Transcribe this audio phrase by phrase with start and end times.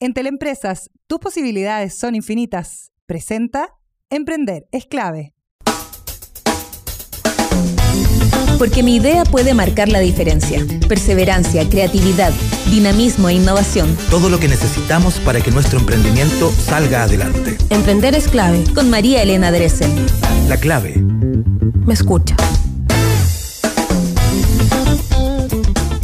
[0.00, 2.92] En Teleempresas, tus posibilidades son infinitas.
[3.06, 3.74] Presenta
[4.10, 5.34] Emprender es clave.
[8.58, 10.64] Porque mi idea puede marcar la diferencia.
[10.88, 12.32] Perseverancia, creatividad,
[12.70, 13.96] dinamismo e innovación.
[14.08, 17.58] Todo lo que necesitamos para que nuestro emprendimiento salga adelante.
[17.68, 18.62] Emprender es clave.
[18.74, 20.06] Con María Elena Dresen.
[20.48, 20.94] La clave.
[20.94, 22.36] Me escucha.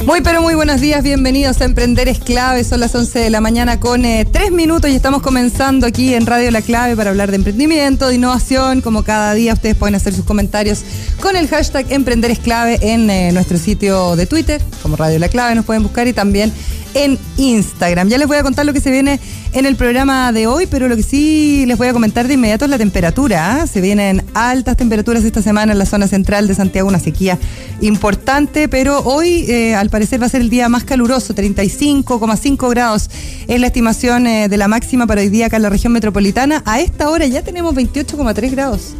[0.06, 3.40] Muy pero muy buenos días, bienvenidos a Emprender es Clave, son las 11 de la
[3.40, 7.30] mañana con eh, tres minutos y estamos comenzando aquí en Radio La Clave para hablar
[7.30, 10.84] de emprendimiento, de innovación, como cada día ustedes pueden hacer sus comentarios
[11.20, 15.30] con el hashtag Emprender es Clave en eh, nuestro sitio de Twitter, como Radio La
[15.30, 16.52] Clave nos pueden buscar y también
[16.94, 18.08] en Instagram.
[18.08, 19.20] Ya les voy a contar lo que se viene
[19.52, 22.64] en el programa de hoy, pero lo que sí les voy a comentar de inmediato
[22.64, 23.62] es la temperatura.
[23.62, 23.66] ¿ah?
[23.66, 27.38] Se vienen altas temperaturas esta semana en la zona central de Santiago, una sequía
[27.80, 33.10] importante, pero hoy eh, al parecer va a ser el día más caluroso, 35,5 grados
[33.46, 36.62] es la estimación eh, de la máxima para hoy día acá en la región metropolitana.
[36.64, 38.94] A esta hora ya tenemos 28,3 grados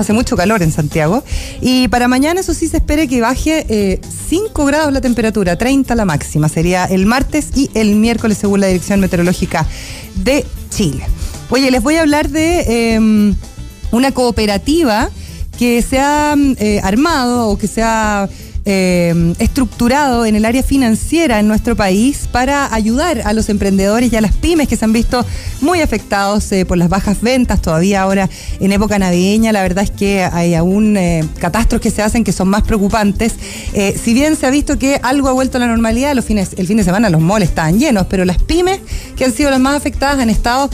[0.00, 1.22] hace mucho calor en Santiago.
[1.60, 5.94] Y para mañana, eso sí, se espere que baje 5 eh, grados la temperatura, 30
[5.94, 6.48] la máxima.
[6.48, 9.66] Sería el martes y el miércoles, según la Dirección Meteorológica
[10.16, 11.06] de Chile.
[11.50, 13.34] Oye, les voy a hablar de em,
[13.90, 15.10] una cooperativa
[15.58, 18.28] que se ha eh, armado o que se ha
[18.72, 24.16] eh, estructurado en el área financiera en nuestro país para ayudar a los emprendedores y
[24.16, 25.26] a las pymes que se han visto
[25.60, 29.50] muy afectados eh, por las bajas ventas todavía ahora en época navideña.
[29.50, 33.34] La verdad es que hay aún eh, catastros que se hacen que son más preocupantes.
[34.00, 36.68] si bien se ha visto que algo ha vuelto a la normalidad, los fines, el
[36.68, 38.78] fin de semana los moles estaban llenos, pero las pymes
[39.16, 40.70] que han sido las más afectadas han estado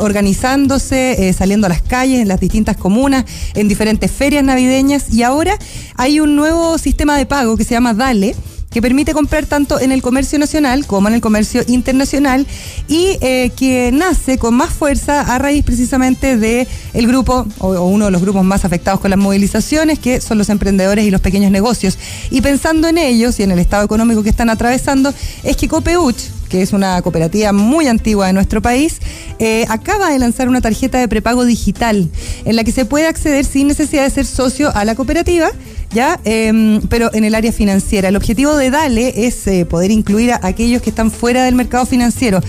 [0.00, 3.24] organizándose, saliendo a las calles en las distintas comunas,
[3.54, 5.56] en diferentes ferias navideñas y ahora
[5.96, 8.34] hay un nuevo sistema de pago que se llama Dale
[8.70, 12.46] que permite comprar tanto en el comercio nacional como en el comercio internacional
[12.88, 18.06] y eh, que nace con más fuerza a raíz precisamente de el grupo o, uno
[18.06, 21.50] de los grupos más afectados con las movilizaciones que son los emprendedores y los pequeños
[21.50, 21.98] negocios.
[22.30, 26.16] Y pensando en ellos y en el estado económico que están atravesando es que Copeuch
[26.48, 29.00] que es una cooperativa muy antigua de nuestro país,
[29.40, 32.08] eh, acaba de lanzar una tarjeta de prepago digital
[32.44, 35.50] en la que se puede acceder sin necesidad de ser socio a la cooperativa
[35.92, 36.20] ¿ya?
[36.24, 38.08] Em, pero en el área financiera.
[38.08, 41.86] El objetivo de DALE es eh, poder incluir a aquellos que están fuera del mercado
[41.86, 42.40] financiero.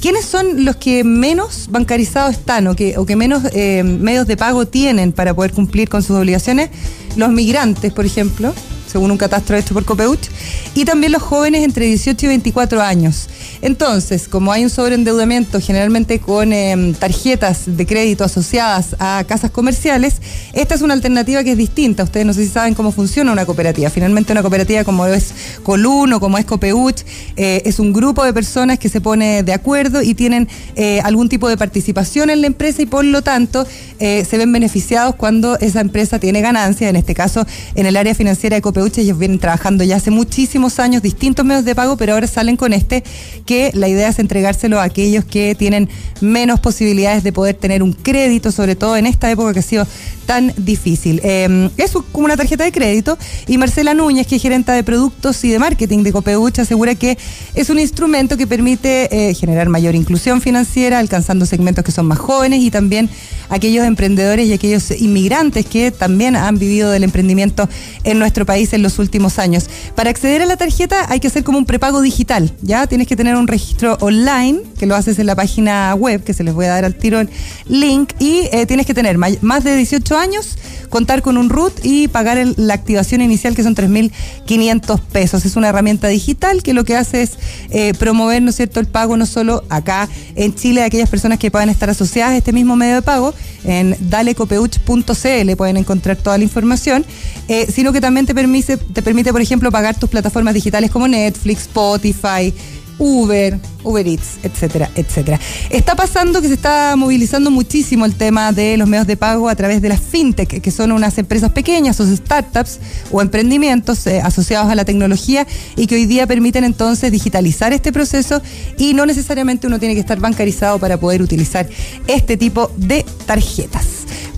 [0.00, 4.36] ¿Quiénes son los que menos bancarizados están o que, o que menos eh, medios de
[4.36, 6.70] pago tienen para poder cumplir con sus obligaciones?
[7.16, 8.54] Los migrantes, por ejemplo,
[8.86, 10.28] según un catastro hecho por Copeuch,
[10.74, 13.28] y también los jóvenes entre 18 y 24 años.
[13.62, 20.16] Entonces, como hay un sobreendeudamiento generalmente con em, tarjetas de crédito asociadas a casas comerciales,
[20.52, 22.04] esta es una alternativa que es distinta.
[22.04, 23.90] Ustedes no sé si saben cómo funciona una cooperativa.
[23.90, 27.02] Finalmente, una cooperativa como es Colun o como es Copeuch
[27.36, 31.28] eh, es un grupo de personas que se pone de acuerdo y tienen eh, algún
[31.28, 33.66] tipo de participación en la empresa y por lo tanto
[33.98, 36.90] eh, se ven beneficiados cuando esa empresa tiene ganancias.
[36.90, 40.78] En este caso, en el área financiera de Copeuch, ellos vienen trabajando ya hace muchísimos
[40.78, 43.04] años distintos medios de pago, pero ahora salen con este
[43.44, 45.88] que la idea es entregárselo a aquellos que tienen
[46.20, 49.86] menos posibilidades de poder tener un crédito, sobre todo en esta época que ha sido
[50.26, 51.20] tan difícil.
[51.22, 55.42] Eh, es como una tarjeta de crédito y Marcela Núñez, que es gerenta de productos
[55.44, 57.16] y de marketing de Copeuch, asegura que
[57.54, 62.18] es un instrumento que permite eh, generar mayor inclusión financiera, alcanzando segmentos que son más
[62.18, 63.08] jóvenes y también
[63.48, 67.68] aquellos emprendedores y aquellos inmigrantes que también han vivido del emprendimiento
[68.04, 69.68] en nuestro país en los últimos años.
[69.94, 72.86] Para acceder a la tarjeta hay que hacer como un prepago digital, ¿ya?
[72.86, 76.44] Tienes que tener un registro online, que lo haces en la página web, que se
[76.44, 77.30] les voy a dar al tiro el
[77.66, 80.58] link, y eh, tienes que tener más de 18 años,
[80.88, 85.44] contar con un root y pagar la activación inicial, que son 3.500 pesos.
[85.44, 87.32] Es una herramienta digital que lo que hace es
[87.70, 91.38] eh, promover, ¿no es cierto?, el pago no solo acá en Chile de aquellas personas
[91.38, 93.34] que puedan estar asociadas a este mismo medio de pago,
[93.80, 97.04] en dalecopeuch.cl pueden encontrar toda la información,
[97.48, 101.08] eh, sino que también te permite, te permite, por ejemplo, pagar tus plataformas digitales como
[101.08, 102.52] Netflix, Spotify,
[102.98, 105.38] Uber, Uber Eats, etcétera, etcétera.
[105.70, 109.54] Está pasando que se está movilizando muchísimo el tema de los medios de pago a
[109.54, 112.78] través de las fintech, que son unas empresas pequeñas o startups
[113.10, 117.92] o emprendimientos eh, asociados a la tecnología y que hoy día permiten entonces digitalizar este
[117.92, 118.40] proceso
[118.78, 121.68] y no necesariamente uno tiene que estar bancarizado para poder utilizar
[122.06, 123.86] este tipo de tarjetas.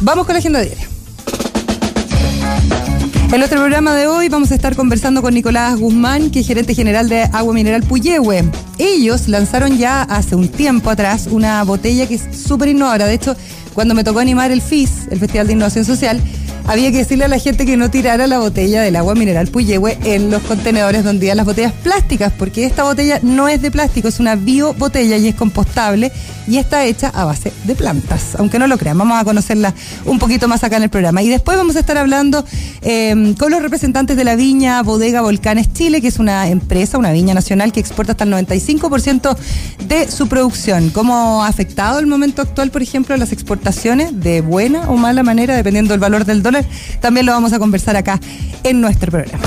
[0.01, 0.98] Vamos con la agenda diaria.
[3.31, 6.75] En nuestro programa de hoy vamos a estar conversando con Nicolás Guzmán, que es gerente
[6.75, 8.43] general de Agua Mineral Puyehue.
[8.79, 13.05] Ellos lanzaron ya hace un tiempo atrás una botella que es súper innovadora.
[13.05, 13.37] De hecho,
[13.75, 16.23] cuando me tocó animar el FIS, el Festival de Innovación Social,
[16.69, 19.97] había que decirle a la gente que no tirara la botella del agua mineral Puyehue
[20.05, 24.09] en los contenedores donde iban las botellas plásticas, porque esta botella no es de plástico,
[24.09, 26.13] es una biobotella y es compostable
[26.47, 28.99] y está hecha a base de plantas, aunque no lo crean.
[28.99, 29.75] Vamos a conocerla
[30.05, 31.23] un poquito más acá en el programa.
[31.23, 32.45] Y después vamos a estar hablando
[32.83, 37.13] eh, con los representantes de la viña Bodega Volcanes Chile, que es una empresa, una
[37.13, 39.37] viña nacional que exporta hasta el 95%
[39.87, 40.91] de su producción.
[40.91, 45.55] ¿Cómo ha afectado el momento actual, por ejemplo, las exportaciones de buena o mala manera,
[45.55, 46.58] dependiendo del valor del dólar?
[47.01, 48.21] También lo vamos a conversar acá
[48.63, 49.45] en nuestro programa.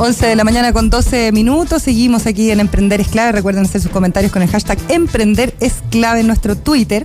[0.00, 1.82] 11 de la mañana con 12 minutos.
[1.82, 3.32] Seguimos aquí en Emprender es clave.
[3.32, 7.04] Recuerden hacer sus comentarios con el hashtag Emprender es clave en nuestro Twitter.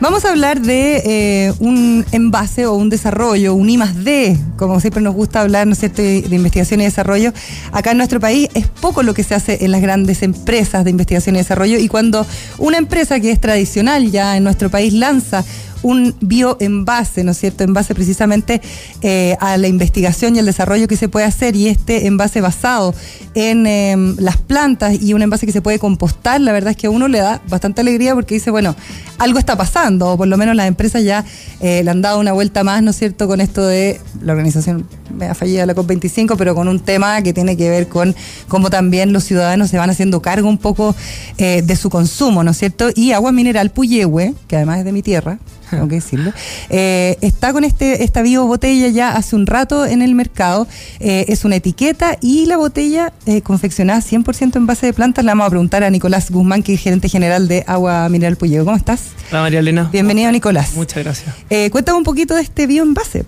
[0.00, 4.80] Vamos a hablar de eh, un envase o un desarrollo, un I más D, como
[4.80, 7.34] siempre nos gusta hablar, ¿no es cierto?, de investigación y desarrollo.
[7.70, 10.90] Acá en nuestro país es poco lo que se hace en las grandes empresas de
[10.90, 12.26] investigación y desarrollo y cuando
[12.56, 15.44] una empresa que es tradicional ya en nuestro país lanza
[15.82, 17.64] un bioenvase, ¿no es cierto?
[17.64, 18.60] Envase precisamente
[19.02, 22.94] eh, a la investigación y el desarrollo que se puede hacer y este envase basado
[23.34, 26.86] en em, las plantas y un envase que se puede compostar, la verdad es que
[26.86, 28.74] a uno le da bastante alegría porque dice, bueno,
[29.18, 31.24] algo está pasando, o por lo menos las empresas ya
[31.60, 34.86] eh, le han dado una vuelta más, ¿no es cierto?, con esto de la organización
[35.10, 38.14] me ha fallido la COP25, pero con un tema que tiene que ver con
[38.48, 40.94] cómo también los ciudadanos se van haciendo cargo un poco
[41.38, 42.88] eh, de su consumo, ¿no es cierto?
[42.94, 45.38] Y Agua Mineral Puyehue, que además es de mi tierra,
[45.70, 46.32] tengo que decirlo,
[46.68, 50.66] eh, está con este, esta bio botella ya hace un rato en el mercado.
[50.98, 53.12] Eh, es una etiqueta y la botella
[53.44, 55.24] confeccionada 100% en base de plantas.
[55.24, 58.64] Le vamos a preguntar a Nicolás Guzmán, que es gerente general de Agua Mineral Puyego.
[58.64, 59.10] ¿Cómo estás?
[59.30, 59.88] Hola María Elena.
[59.92, 60.74] Bienvenido Nicolás.
[60.74, 61.34] Muchas gracias.
[61.70, 63.24] cuéntame un poquito de este bio envase.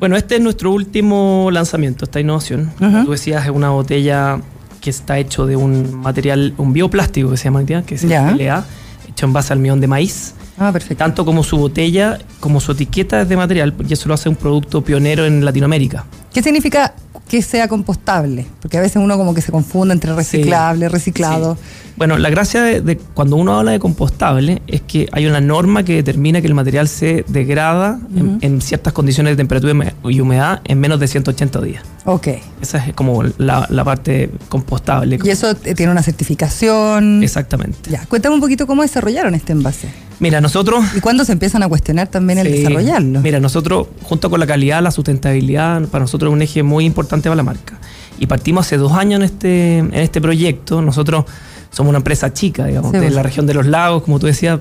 [0.00, 2.72] Bueno, este es nuestro último lanzamiento, esta innovación.
[2.78, 4.40] Como tú decías, es una botella
[4.80, 8.64] que está hecho de un material, un bioplástico que se llama, que es el PLA,
[9.10, 10.34] hecho en base al almidón de maíz.
[10.58, 11.04] Ah, perfecto.
[11.04, 14.36] Tanto como su botella, como su etiqueta es de material, y eso lo hace un
[14.36, 16.06] producto pionero en Latinoamérica.
[16.32, 16.94] ¿Qué significa
[17.30, 18.44] que sea compostable?
[18.60, 21.56] Porque a veces uno como que se confunde entre reciclable, reciclado.
[21.96, 25.94] Bueno, la gracia de, cuando uno habla de compostable es que hay una norma que
[25.94, 28.00] determina que el material se degrada
[28.40, 31.84] en, ciertas condiciones de temperatura y humedad en menos de 180 días.
[32.04, 32.28] Ok.
[32.60, 35.18] Esa es como la, parte compostable.
[35.22, 37.22] Y eso tiene una certificación.
[37.22, 37.90] Exactamente.
[37.90, 39.88] Ya, cuéntame un poquito cómo desarrollaron este envase.
[40.18, 40.84] Mira, nosotros...
[40.94, 43.20] ¿Y cuándo se empiezan a cuestionar también el desarrollarlo?
[43.20, 47.28] Mira, nosotros, junto con la calidad, la sustentabilidad, para nosotros es un eje muy importante
[47.28, 47.78] para la marca.
[48.18, 50.82] Y partimos hace dos años en este, en este proyecto.
[50.82, 51.24] Nosotros
[51.70, 53.14] somos una empresa chica, digamos, de pues.
[53.14, 54.60] la región de los lagos, como tú decías.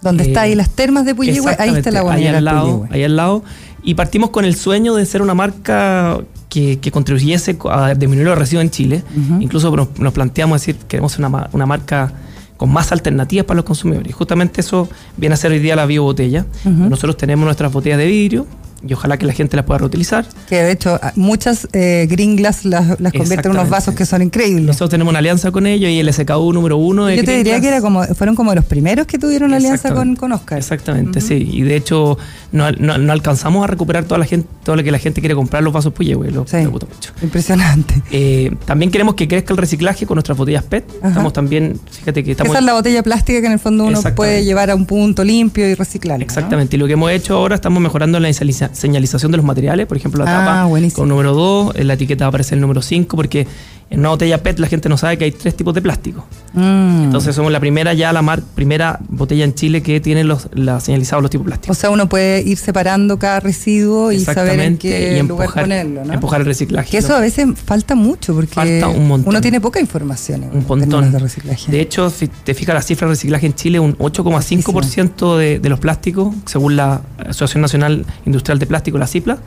[0.00, 3.16] Donde está ahí las termas de Puyehue, ahí está la ahí al lado, ahí al
[3.16, 3.44] lado.
[3.84, 6.20] Y partimos con el sueño de ser una marca
[6.52, 9.02] que, contribuyese a disminuir los residuos en Chile.
[9.40, 12.12] Incluso nos, planteamos decir, queremos una, una marca
[12.56, 14.10] con más alternativas para los consumidores.
[14.10, 16.44] Y justamente eso viene a ser hoy día la biobotella.
[16.64, 18.46] Nosotros tenemos nuestras botellas de vidrio,
[18.86, 20.26] y ojalá que la gente las pueda reutilizar.
[20.48, 24.66] Que de hecho muchas eh, gringlas las, las convierten en unos vasos que son increíbles.
[24.66, 27.60] Nosotros tenemos una alianza con ellos y el SKU número uno de Yo te diría
[27.60, 30.58] que era como, fueron como los primeros que tuvieron alianza con, con Oscar.
[30.58, 31.48] Exactamente, sí.
[31.52, 32.18] Y de hecho
[32.52, 35.62] no, no, alcanzamos a recuperar toda la gente, todo lo que la gente quiere comprar
[35.62, 36.30] los vasos Puye, güey.
[36.30, 36.58] Lo, sí.
[36.58, 36.88] mucho.
[37.22, 37.94] Impresionante.
[38.10, 40.84] Eh, también queremos que crezca el reciclaje con nuestras botellas PET.
[41.02, 42.50] Estamos también, fíjate que estamos...
[42.50, 45.24] Esa es la botella plástica que en el fondo uno puede llevar a un punto
[45.24, 46.22] limpio y reciclar.
[46.22, 46.76] Exactamente.
[46.76, 50.24] Y lo que hemos hecho ahora, estamos mejorando la señalización de los materiales, por ejemplo,
[50.24, 53.16] la tapa ah, con número 2, en la etiqueta va a aparecer el número 5,
[53.16, 53.46] porque
[53.92, 56.24] en una botella PET la gente no sabe que hay tres tipos de plástico.
[56.54, 57.04] Mm.
[57.04, 60.80] Entonces somos la primera ya, la mar, primera botella en Chile que tiene los la,
[60.80, 61.72] señalizados los tipos de plástico.
[61.72, 66.14] O sea, uno puede ir separando cada residuo y saber en qué lugar ponerlo, ¿no?
[66.14, 66.90] Empujar el reciclaje.
[66.90, 68.82] Que eso a veces falta mucho porque
[69.24, 70.44] uno tiene poca información.
[70.52, 71.12] un montón.
[71.12, 71.70] De, reciclaje.
[71.70, 75.68] de hecho, si te fijas la cifra de reciclaje en Chile, un 8,5% de, de
[75.68, 79.38] los plásticos, según la Asociación Nacional Industrial de Plástico, la CIPLA,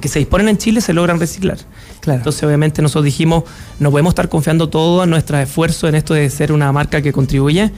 [0.00, 1.58] que, se disponen en Chile se logran reciclar.
[2.06, 3.44] Entonces, obviamente, nosotros dijimos,
[3.78, 7.12] no podemos estar confiando todo a nuestro esfuerzo en esto de ser una marca que
[7.12, 7.70] contribuye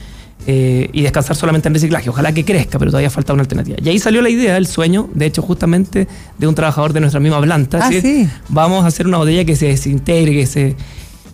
[0.47, 2.09] eh, y descansar solamente en reciclaje.
[2.09, 3.77] Ojalá que crezca, pero todavía falta una alternativa.
[3.81, 7.19] Y ahí salió la idea, el sueño, de hecho, justamente de un trabajador de nuestra
[7.19, 7.79] misma planta.
[7.81, 8.27] Ah, sí.
[8.49, 10.75] Vamos a hacer una botella que se desintegre, que se,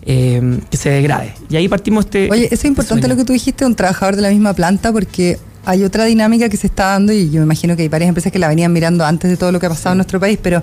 [0.04, 1.34] eh, que se degrade.
[1.48, 2.30] Y ahí partimos este.
[2.30, 5.38] Oye, eso es importante lo que tú dijiste, un trabajador de la misma planta, porque
[5.64, 8.32] hay otra dinámica que se está dando y yo me imagino que hay varias empresas
[8.32, 10.62] que la venían mirando antes de todo lo que ha pasado en nuestro país, pero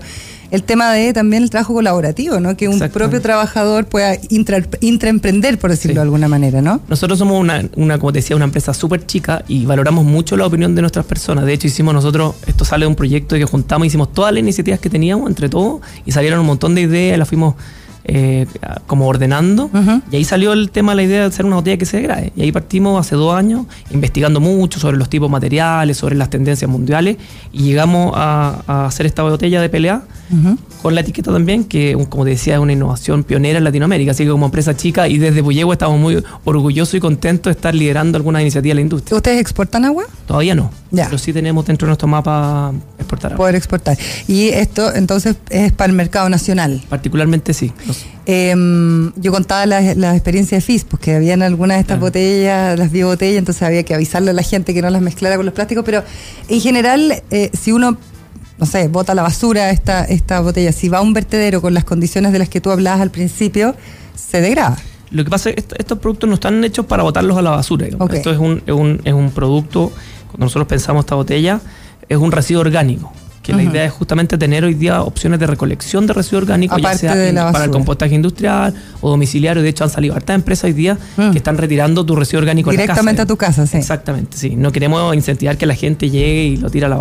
[0.52, 2.56] el tema de también el trabajo colaborativo, ¿no?
[2.56, 6.82] Que un propio trabajador pueda intraemprender, por decirlo de alguna manera, ¿no?
[6.88, 10.46] Nosotros somos una, una como te decía, una empresa súper chica y valoramos mucho la
[10.46, 11.46] opinión de nuestras personas.
[11.46, 14.80] De hecho, hicimos nosotros, esto sale de un proyecto que juntamos, hicimos todas las iniciativas
[14.80, 17.56] que teníamos entre todos y salieron un montón de ideas, las fuimos
[18.08, 18.46] eh,
[18.86, 19.70] como ordenando.
[20.12, 22.32] Y ahí salió el tema, la idea de hacer una botella que se degrade.
[22.36, 26.70] Y ahí partimos hace dos años investigando mucho sobre los tipos materiales, sobre las tendencias
[26.70, 27.18] mundiales.
[27.52, 30.04] Y llegamos a, hacer esta botella de pelea
[30.82, 34.12] con la etiqueta también, que como te decía es una innovación pionera en Latinoamérica.
[34.12, 37.74] Así que como empresa chica y desde Puyehue estamos muy orgullosos y contentos de estar
[37.74, 39.18] liderando algunas iniciativas de la industria.
[39.18, 40.06] ¿Ustedes exportan agua?
[40.28, 40.70] Todavía no.
[41.04, 43.36] Pero sí tenemos dentro de nuestro mapa exportar.
[43.36, 43.98] Poder exportar.
[44.28, 46.82] Y esto entonces es para el mercado nacional.
[46.90, 47.72] Particularmente sí.
[48.26, 52.92] Em, yo contaba la, experiencia de FIS, pues que habían algunas de estas botellas, las
[52.92, 55.84] biobotellas, entonces había que avisarle a la gente que no las mezclara con los plásticos,
[55.86, 56.04] pero
[56.48, 57.98] en general, eh, si uno,
[58.58, 61.84] no sé, bota la basura esta, esta botella, si va a un vertedero con las
[61.84, 63.76] condiciones de las que tú hablabas al principio,
[64.16, 64.78] se degrada.
[65.12, 67.88] Lo que pasa es que estos productos no están hechos para botarlos a la basura.
[67.88, 69.92] Esto es un, es, un, es un producto,
[70.38, 71.62] nosotros pensamos esta botella,
[72.08, 73.12] es un residuo orgánico
[73.46, 76.98] que la idea es justamente tener hoy día opciones de recolección de residuos orgánicos, ya
[76.98, 79.62] sea para el compostaje industrial o domiciliario.
[79.62, 81.32] De hecho, han salido hartas empresas hoy día mm.
[81.32, 83.78] que están retirando tu residuo orgánico directamente a, tu casa, sí.
[83.78, 84.56] Exactamente, sí.
[84.56, 86.98] No queremos incentivar que la gente llegue y lo tire a la,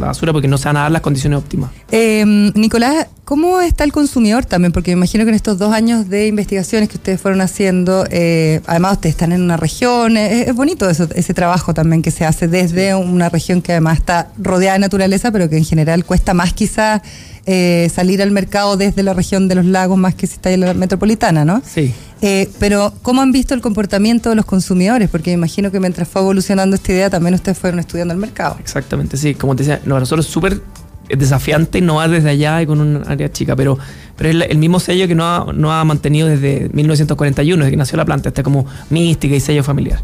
[0.00, 1.70] basura porque no se van a dar las condiciones óptimas.
[1.90, 4.72] Em, Nicolás, ¿cómo está el consumidor también?
[4.72, 8.60] Porque me imagino que en estos dos años de investigaciones que ustedes fueron haciendo, eh,
[8.66, 12.94] además ustedes están en una región, es, bonito ese trabajo también que se hace desde
[12.94, 17.02] una región que además está rodeada de naturaleza, pero que en general cuesta más quizás
[17.46, 20.60] eh, salir al mercado desde la región de los lagos más que si está en
[20.60, 21.62] la metropolitana, ¿no?
[21.64, 21.92] Sí.
[22.22, 25.10] Eh, pero, ¿cómo han visto el comportamiento de los consumidores?
[25.10, 28.56] Porque me imagino que mientras fue evolucionando esta idea, también ustedes fueron estudiando el mercado.
[28.60, 29.34] Exactamente, sí.
[29.34, 30.62] Como te decía, no, nosotros es súper
[31.08, 33.78] desafiante innovar desde allá y con un área chica, pero,
[34.16, 37.76] pero es el mismo sello que no ha, no ha mantenido desde 1941, desde que
[37.76, 40.00] nació la planta, está como mística y sello familiar.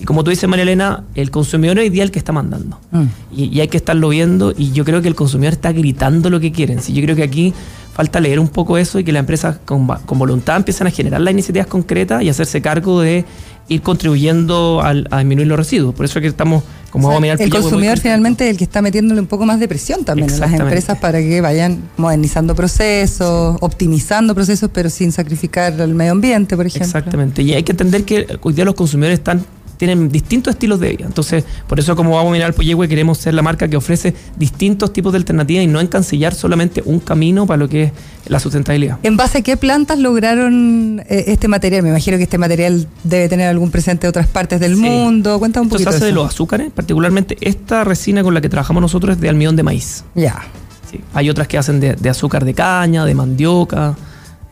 [0.00, 2.80] Y como tú dices, María Elena, el consumidor es el que está mandando.
[2.90, 3.04] Mm.
[3.36, 6.52] Y, hay que estarlo viendo y yo creo que el consumidor está gritando lo que
[6.52, 6.82] quieren.
[6.82, 7.54] Sí, yo creo que aquí
[7.92, 11.32] falta leer un poco eso y que las empresas con, voluntad empiezan a generar las
[11.32, 13.24] iniciativas concretas y hacerse cargo de
[13.68, 15.94] ir contribuyendo a disminuir los residuos.
[15.94, 18.80] Por eso es que estamos como a mirar El consumidor finalmente es el que está
[18.80, 23.56] metiéndole un poco más de presión también en las empresas para que vayan modernizando procesos,
[23.60, 26.86] optimizando procesos, pero sin sacrificar el medio ambiente, por ejemplo.
[26.86, 27.42] Exactamente.
[27.42, 29.44] Y hay que entender que hoy día los consumidores están
[29.76, 31.06] tienen distintos estilos de vida.
[31.06, 34.92] Entonces, por eso como vamos a mirar Poyehue, queremos ser la marca que ofrece distintos
[34.92, 37.92] tipos de alternativas y no encancillar solamente un camino para lo que es
[38.26, 38.98] la sustentabilidad.
[39.02, 41.82] ¿En base a qué plantas lograron eh, este material?
[41.82, 45.38] Me imagino que este material debe tener algún presente de otras partes del mundo.
[45.38, 45.90] Cuenta un poquito.
[45.90, 49.20] Esto se hace de, los azúcares, particularmente esta resina con la que trabajamos nosotros es
[49.20, 50.04] de almidón de maíz.
[50.14, 50.42] Ya.
[51.12, 53.96] Hay otras que hacen de azúcar de caña, de mandioca.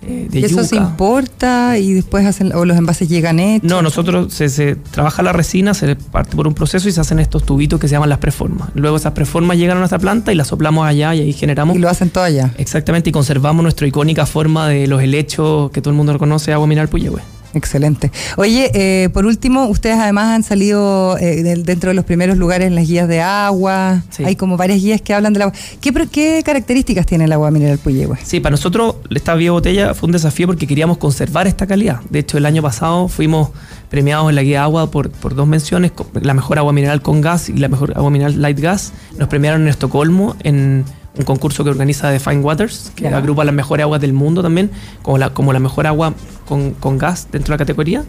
[0.04, 3.70] Eh, eso se importa y después hacen, o los envases llegan hechos?
[3.70, 7.44] No, nosotros se, trabaja la resina, se parte por un proceso y se hacen estos
[7.44, 8.70] tubitos que se llaman las preformas.
[8.74, 11.76] Luego esas preformas llegan a nuestra planta y las soplamos allá y ahí generamos.
[11.76, 12.52] Y lo hacen todo allá.
[12.58, 16.66] Exactamente, y conservamos nuestra icónica forma de los helechos que todo el mundo conoce, agua
[16.66, 17.22] mineral Puyehue.
[17.54, 18.10] Excelente.
[18.36, 22.74] Oye, eh, por último, ustedes además han salido eh, dentro de los primeros lugares en
[22.74, 24.02] las guías de agua.
[24.24, 25.54] Hay como varias guías que hablan del agua.
[25.80, 28.18] ¿Qué, ¿Qué, características tiene el agua mineral Puyehue?
[28.22, 32.00] Sí, para nosotros esta botella fue un desafío porque queríamos conservar esta calidad.
[32.10, 33.50] De hecho, el año pasado fuimos
[33.90, 37.20] premiados en la guía de agua por, por dos menciones, la mejor agua mineral con
[37.20, 38.92] gas y la mejor agua mineral light gas.
[39.18, 40.84] Nos premiaron en Estocolmo en
[41.16, 44.70] un concurso que organiza The Fine Waters, que agrupa las mejores aguas del mundo también,
[45.02, 46.14] como la, como la mejor agua
[46.46, 48.04] con, gas dentro de la categoría.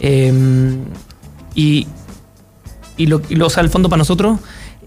[0.00, 0.80] Em,
[1.54, 1.86] y,
[2.96, 4.38] y, lo, y lo, al fondo para nosotros,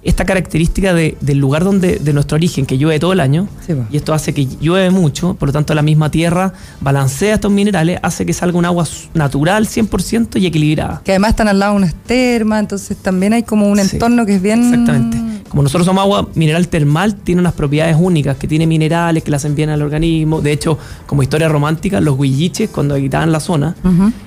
[0.04, 3.48] esta característica de, del lugar donde, de nuestro origen, que llueve todo el año,
[3.92, 8.00] y esto hace que llueve mucho, por lo tanto la misma tierra balancea estos minerales,
[8.04, 11.02] hace que salga un agua natural 100% y equilibrada.
[11.04, 14.36] Que además están al lado de unas termas, entonces también hay como un entorno que
[14.36, 14.64] es bien...
[14.64, 19.34] Exactamente como nosotros somos agua mineral termal, tiene unas propiedades únicas, que tiene minerales que
[19.36, 20.42] hacen bien al organismo.
[20.42, 23.76] De hecho, como historia romántica, los huilliches, cuando habitaban la zona,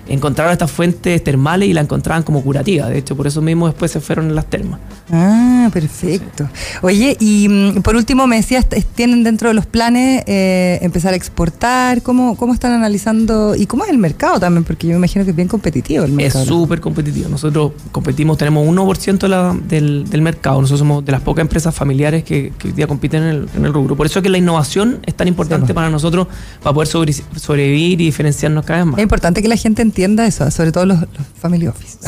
[0.08, 2.88] encontraron estas fuentes termales y la encontraban como curativa.
[2.88, 4.80] De hecho, por eso mismo después se fueron en las termas.
[5.10, 6.48] Ah, perfecto.
[6.82, 11.16] Oye, y mm, por último me decías, ¿tienen dentro de los planes eh, empezar a
[11.16, 12.02] exportar?
[12.02, 13.54] ¿Cómo, ¿Cómo están analizando?
[13.54, 14.64] ¿Y cómo es el mercado también?
[14.64, 16.42] Porque yo me imagino que es bien competitivo el mercado.
[16.42, 17.28] Es súper competitivo.
[17.28, 20.60] Nosotros competimos, tenemos 1% del, del mercado.
[20.60, 23.23] Nosotros somos de las pocas empresas familiares que, hoy día compiten
[23.54, 23.95] en el, rubro.
[23.97, 26.26] Por eso es que la innovación es tan importante para nosotros
[26.62, 26.88] para poder
[27.37, 28.99] sobrevivir y diferenciarnos cada vez más.
[28.99, 30.99] Es importante que la gente entienda eso, sobre todo los,
[31.40, 31.99] family office.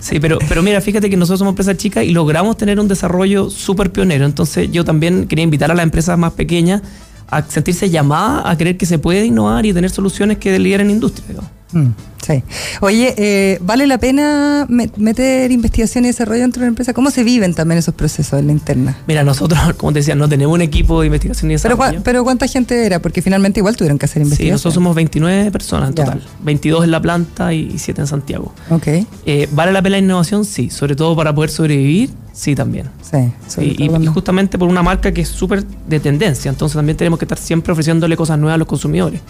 [0.00, 0.18] Sí.
[0.18, 3.92] pero, pero mira, fíjate que nosotros somos empresas chicas y logramos tener un desarrollo súper
[3.92, 4.24] pionero.
[4.24, 6.80] Entonces yo también quería invitar a las empresas más pequeñas
[7.28, 11.40] a sentirse llamadas a creer que se puede innovar y tener soluciones que lideren industria.
[11.72, 11.88] Mm,
[12.26, 12.42] sí.
[12.80, 16.92] Oye, eh, ¿vale la pena meter investigación y desarrollo dentro de una empresa?
[16.92, 18.96] ¿Cómo se viven también esos procesos en la interna?
[19.06, 21.90] Mira, nosotros, como te decía, no tenemos un equipo de investigación y desarrollo.
[21.90, 23.00] Pero, pero ¿cuánta gente era?
[23.00, 24.48] Porque finalmente igual tuvieron que hacer investigación.
[24.48, 26.22] Sí, nosotros somos 29 personas en total.
[26.42, 28.52] 22 en la planta y 7 en Santiago.
[28.70, 28.88] Ok.
[29.26, 30.44] Eh, ¿Vale la pena la innovación?
[30.44, 30.70] Sí.
[30.70, 32.90] Sobre todo para poder sobrevivir, sí también.
[33.02, 33.32] Sí.
[33.60, 36.48] Y, y, justamente por una marca que es súper de tendencia.
[36.48, 39.20] Entonces también tenemos que estar siempre ofreciéndole cosas nuevas a los consumidores.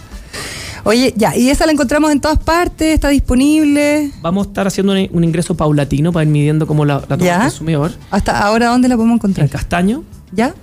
[0.83, 4.11] Oye, ya, y esa la encontramos en todas partes, está disponible.
[4.21, 7.41] Vamos a estar haciendo un, ingreso paulatino para ir midiendo cómo la, la toma el
[7.41, 7.91] consumidor.
[8.09, 9.45] ¿Hasta ahora dónde la podemos encontrar?
[9.45, 10.03] En Castaño.
[10.31, 10.53] ¿Ya?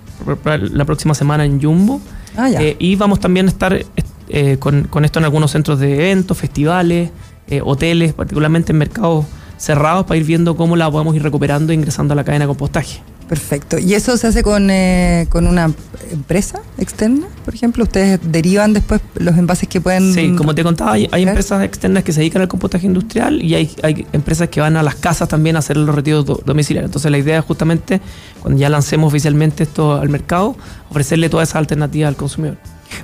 [0.73, 2.01] La próxima semana en Jumbo.
[2.35, 2.61] Ah, ya.
[2.61, 3.85] Eh, y vamos también a estar
[4.29, 7.11] eh, con, esto en algunos centros de eventos, festivales,
[7.47, 9.25] eh, hoteles, particularmente en mercados
[9.57, 12.49] cerrados, para ir viendo cómo la podemos ir recuperando e ingresando a la cadena de
[12.49, 13.01] compostaje.
[13.29, 13.77] Perfecto.
[13.77, 15.71] ¿Y eso se hace con, eh, con una
[16.11, 17.83] empresa externa, por ejemplo?
[17.83, 20.15] ¿Ustedes derivan después los envases que pueden...?
[20.15, 23.71] Sí, como te contaba, hay, empresas externas que se dedican al compostaje industrial y hay,
[23.83, 26.89] hay, empresas que van a las casas también a hacer los retiros domiciliarios.
[26.89, 28.01] Entonces la idea es justamente,
[28.41, 30.55] cuando ya lancemos oficialmente esto al mercado,
[30.89, 32.57] ofrecerle toda esa alternativa al consumidor.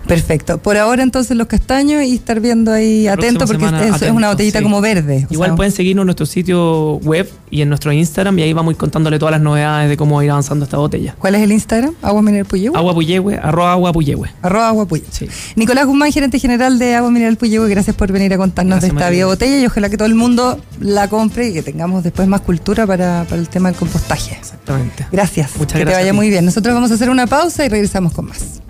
[0.08, 0.58] Perfecto.
[0.58, 4.82] Por ahora entonces los castaños y estar viendo ahí atento porque es, una botellita como
[4.82, 5.28] verde.
[5.30, 9.20] Igual pueden seguirnos en nuestro sitio web y en nuestro Instagram y ahí vamos contándole
[9.20, 11.16] todas las novedades de cómo ir avanzando esta botella.
[11.18, 11.94] ¿Cuál es el Instagram?
[12.02, 12.78] Agua Mineral Puyehue.
[12.78, 14.30] Agua Puyehue, arroba agua Puyehue.
[14.42, 15.10] Arroba agua Puyehue.
[15.12, 15.28] Sí.
[15.56, 19.10] Nicolás Guzmán, gerente general de Agua Mineral Puyehue, gracias por venir a contarnos de esta
[19.10, 22.42] vida botella y ojalá que todo el mundo la compre y que tengamos después más
[22.42, 24.36] cultura para, el tema del compostaje.
[24.36, 25.08] Exactamente.
[25.12, 25.52] Gracias.
[25.58, 26.46] Muchas que te vaya muy bien.
[26.46, 28.62] Nosotros vamos a hacer una pausa y regresamos con más.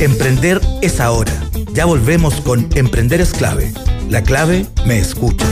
[0.00, 1.32] Emprender es ahora.
[1.72, 3.72] Ya volvemos con Emprender es clave.
[4.10, 5.46] La clave me escucha.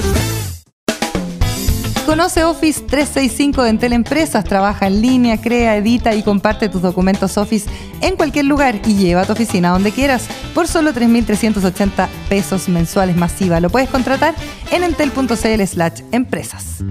[2.06, 4.44] Conoce Office 365 de Entel Empresas.
[4.44, 7.70] Trabaja en línea, crea, edita y comparte tus documentos Office
[8.00, 13.16] en cualquier lugar y lleva a tu oficina donde quieras por solo 3.380 pesos mensuales
[13.16, 13.60] masiva.
[13.60, 14.34] Lo puedes contratar
[14.72, 16.82] en entel.cl slash empresas.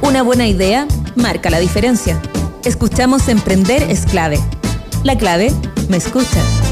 [0.00, 2.20] Una buena idea marca la diferencia.
[2.68, 4.38] Escuchamos Emprender es clave.
[5.02, 5.50] La clave
[5.88, 6.67] me escucha.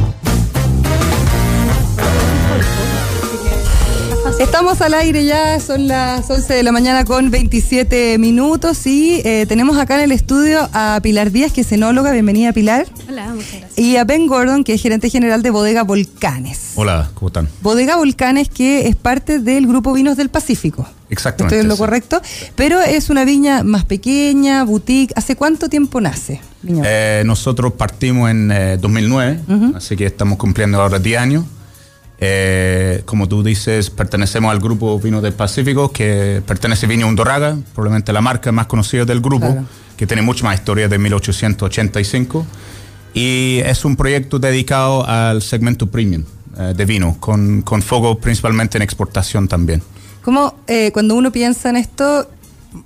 [4.39, 9.47] Estamos al aire ya, son las 11 de la mañana con 27 minutos y eh,
[9.49, 12.13] tenemos acá en el estudio a Pilar Díaz, que es enóloga.
[12.13, 12.87] Bienvenida, Pilar.
[13.09, 13.79] Hola, muchas gracias.
[13.79, 16.73] Y a Ben Gordon, que es gerente general de Bodega Volcanes.
[16.75, 17.49] Hola, ¿cómo están?
[17.63, 20.87] Bodega Volcanes, que es parte del Grupo Vinos del Pacífico.
[21.09, 21.57] Exactamente.
[21.57, 22.21] Estoy en lo correcto.
[22.57, 25.15] Pero es una viña más pequeña, boutique.
[25.17, 26.43] ¿Hace cuánto tiempo nace?
[26.69, 31.45] Eh, nosotros partimos en 2009, eh, así que estamos cumpliendo ahora 10 años.
[32.19, 37.59] Eh, como tú dices, pertenecemos al grupo Vinos del Pacífico, que pertenece a Viña Undorraga,
[37.75, 39.65] probablemente la marca más conocida del grupo,
[39.97, 42.47] que tiene mucha más historia de 1885.
[43.15, 46.25] Y es un proyecto dedicado al segmento premium
[46.75, 49.83] de vino, con, con foco principalmente en exportación también.
[50.27, 52.29] Como eh, cuando uno piensa en esto,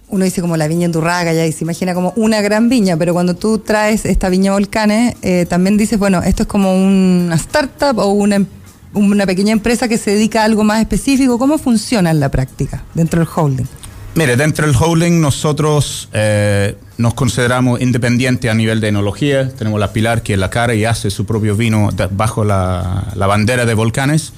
[0.08, 2.98] uno dice como la viña en Durraga ya y se imagina como una gran viña,
[2.98, 7.34] pero cuando tú traes esta viña Volcanes, eh, también dices, bueno, esto es como una
[7.36, 8.44] startup o una,
[8.94, 11.38] una pequeña empresa que se dedica a algo más específico.
[11.38, 13.66] ¿Cómo funciona en la práctica dentro del holding?
[14.14, 19.48] Mire, dentro del holding nosotros eh, nos consideramos independientes a nivel de enología.
[19.48, 23.26] Tenemos la Pilar que es la cara y hace su propio vino bajo la, la
[23.26, 24.32] bandera de Volcanes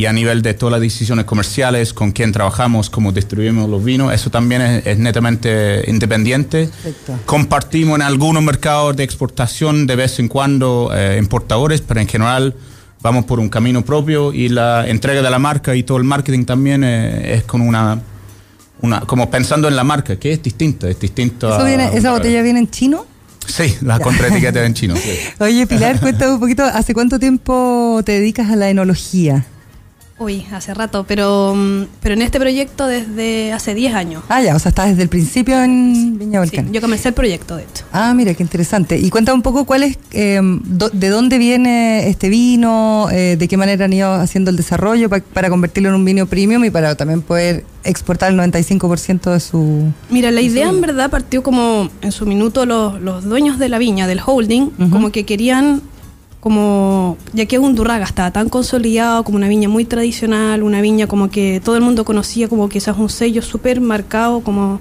[0.00, 4.14] y a nivel de todas las decisiones comerciales, con quién trabajamos, cómo distribuimos los vinos,
[4.14, 6.70] eso también es, netamente independiente.
[7.26, 12.54] Compartimos en algunos mercados de exportación de vez en cuando eh, importadores, pero en general
[13.02, 16.44] vamos por un camino propio y la entrega de la marca y todo el marketing
[16.44, 18.00] también eh, es con una,
[18.82, 21.66] una, como pensando en la marca, que es distinta, es distinto.
[21.66, 23.06] ¿Esa botella viene en chino?
[23.46, 24.94] Sí, la contraetiqueta en chino.
[25.40, 29.46] Oye, Pilar, cuéntame un poquito, ¿hace cuánto tiempo te dedicas a la enología?
[30.20, 34.22] Uy, hace rato, pero, mm, pero en este proyecto desde hace 10 años.
[34.28, 36.66] Ah, ya, o sea, está desde el principio en Viña Volcán.
[36.66, 37.84] Sí, yo comencé el proyecto, de hecho.
[37.90, 38.98] Ah, mira, qué interesante.
[38.98, 40.60] Y cuenta un poco cuál es, em,
[40.92, 45.48] de dónde viene este vino, eh, de qué manera han ido haciendo el desarrollo para
[45.48, 49.90] convertirlo en un vino premium y para también poder exportar el 95% de su...
[50.10, 53.78] Mira, la idea en verdad partió como en su minuto los, los dueños de la
[53.78, 55.80] viña, del holding, como que querían
[56.40, 61.30] como ya que Undurraga estaba tan consolidado como una viña muy tradicional, una viña como
[61.30, 64.80] que todo el mundo conocía como que es un sello súper marcado, como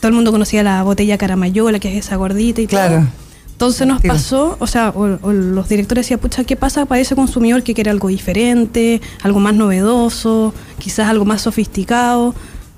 [0.00, 2.96] todo el mundo conocía la botella Caramayola, que es esa gordita y claro.
[2.96, 3.26] todo.
[3.52, 7.72] Entonces nos pasó, o sea, los directores decían, pucha, ¿qué pasa para ese consumidor que
[7.72, 12.34] quiere algo diferente, algo más novedoso, quizás algo más sofisticado,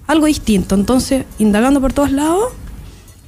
[0.07, 0.77] algo distinto?
[0.77, 2.53] Entonces, indagando por todos lados,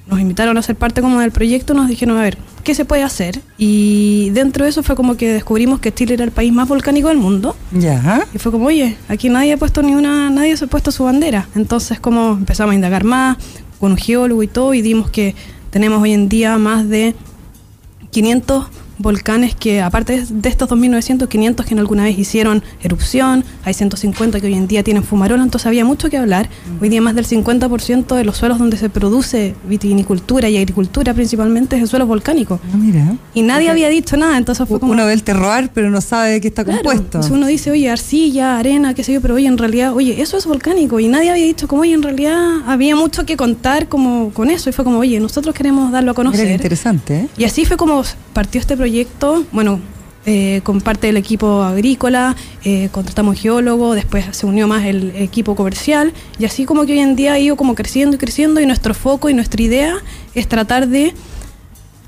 [0.06, 3.02] nos invitaron a ser parte como del proyecto, nos dijeron, a ver, ¿qué se puede
[3.02, 3.40] hacer?
[3.58, 7.08] Y dentro de eso fue como que descubrimos que Chile era el país más volcánico
[7.08, 7.56] del mundo.
[7.72, 8.26] Ya.
[8.34, 11.04] Y fue como, oye, aquí nadie ha puesto ni una, nadie se ha puesto su
[11.04, 11.48] bandera.
[11.54, 13.36] Entonces como empezamos a indagar más
[13.78, 15.34] con un geólogo y todo y dimos que
[15.70, 17.14] tenemos hoy en día más de
[18.10, 18.66] 500
[19.00, 24.40] volcanes que, aparte de estos 2.900, 500 que en alguna vez hicieron erupción, hay 150
[24.40, 26.48] que hoy en día tienen fumarola, entonces había mucho que hablar.
[26.80, 31.76] Hoy día más del 50% de los suelos donde se produce vitivinicultura y agricultura principalmente
[31.76, 32.60] es el suelo volcánico.
[32.72, 33.14] Ah, mira.
[33.34, 34.92] Y nadie había dicho nada, entonces fue como...
[34.92, 37.04] Uno ve el terroir, pero no sabe de qué está Claro, compuesto.
[37.04, 40.36] entonces uno dice, oye, arcilla, arena, qué sé yo, pero oye, en realidad, oye, eso
[40.36, 41.00] es volcánico.
[41.00, 44.68] Y nadie había dicho como, oye, en realidad había mucho que contar como con eso.
[44.68, 46.50] Y fue como, oye, nosotros queremos darlo a conocer.
[46.50, 47.28] interesante, ¿eh?
[47.38, 48.89] Y así fue como partió este proyecto,
[49.52, 49.80] bueno,
[50.26, 55.54] eh, con parte del equipo agrícola, eh, contratamos geólogo, después se unió más el equipo
[55.54, 58.66] comercial, y así como que hoy en día ha ido como creciendo y creciendo, y
[58.66, 59.94] nuestro foco y nuestra idea
[60.34, 61.14] es tratar de,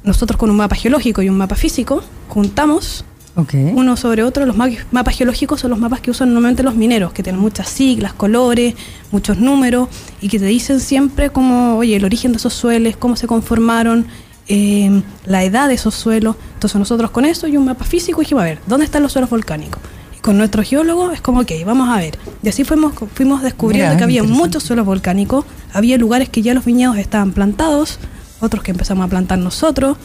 [0.04, 3.54] nosotros con un mapa geológico y un mapa físico, juntamos Ok.
[3.74, 4.44] uno sobre otro.
[4.44, 7.68] Los ma- mapas geológicos son los mapas que usan normalmente los mineros, que tienen muchas
[7.70, 8.74] siglas, colores,
[9.10, 9.88] muchos números
[10.20, 14.06] y que te dicen siempre cómo, oye, el origen de esos suelos, cómo se conformaron,
[14.48, 16.37] eh, la edad de esos suelos.
[16.55, 19.31] Entonces nosotros con eso y un mapa físico dijimos, a ver, ¿dónde están los suelos
[19.31, 19.81] volcánicos?
[20.16, 22.18] Y con nuestro geólogo es como, ok, vamos a ver.
[22.42, 26.55] Y así fuimos, fuimos descubriendo Mira, que había muchos suelos volcánicos, había lugares que ya
[26.55, 27.98] los viñedos estaban plantados,
[28.40, 29.96] otros que empezamos a plantar nosotros.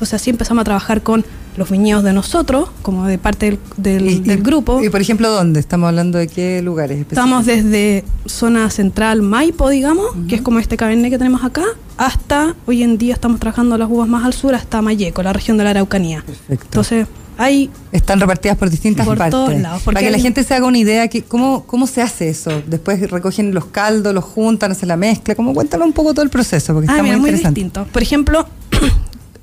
[0.00, 1.26] Entonces así empezamos a trabajar con
[1.58, 4.82] los viñedos de nosotros, como de parte del, del- Y- del y- grupo.
[4.82, 5.60] ¿Y por ejemplo dónde?
[5.60, 10.78] Estamos hablando de qué lugares Estamos desde zona central Maipo, digamos, que es como este
[10.78, 11.64] cabernet que tenemos acá,
[11.98, 15.58] hasta hoy en día estamos trabajando las uvas más al sur, hasta Mayeco, la región
[15.58, 16.22] de la Araucanía.
[16.24, 16.64] Perfecto.
[16.64, 19.32] Entonces, hay Están repartidas por distintas Por partes.
[19.32, 22.30] todos lados, para que la gente se haga una idea que cómo, cómo se hace
[22.30, 22.62] eso.
[22.66, 25.34] Después recogen los caldos, los juntan, hacen la mezcla.
[25.34, 27.60] Como cuéntalo un poco todo el proceso, porque Ah, está mira, muy muy interesante.
[27.60, 27.86] distinto.
[27.92, 28.46] Por ejemplo,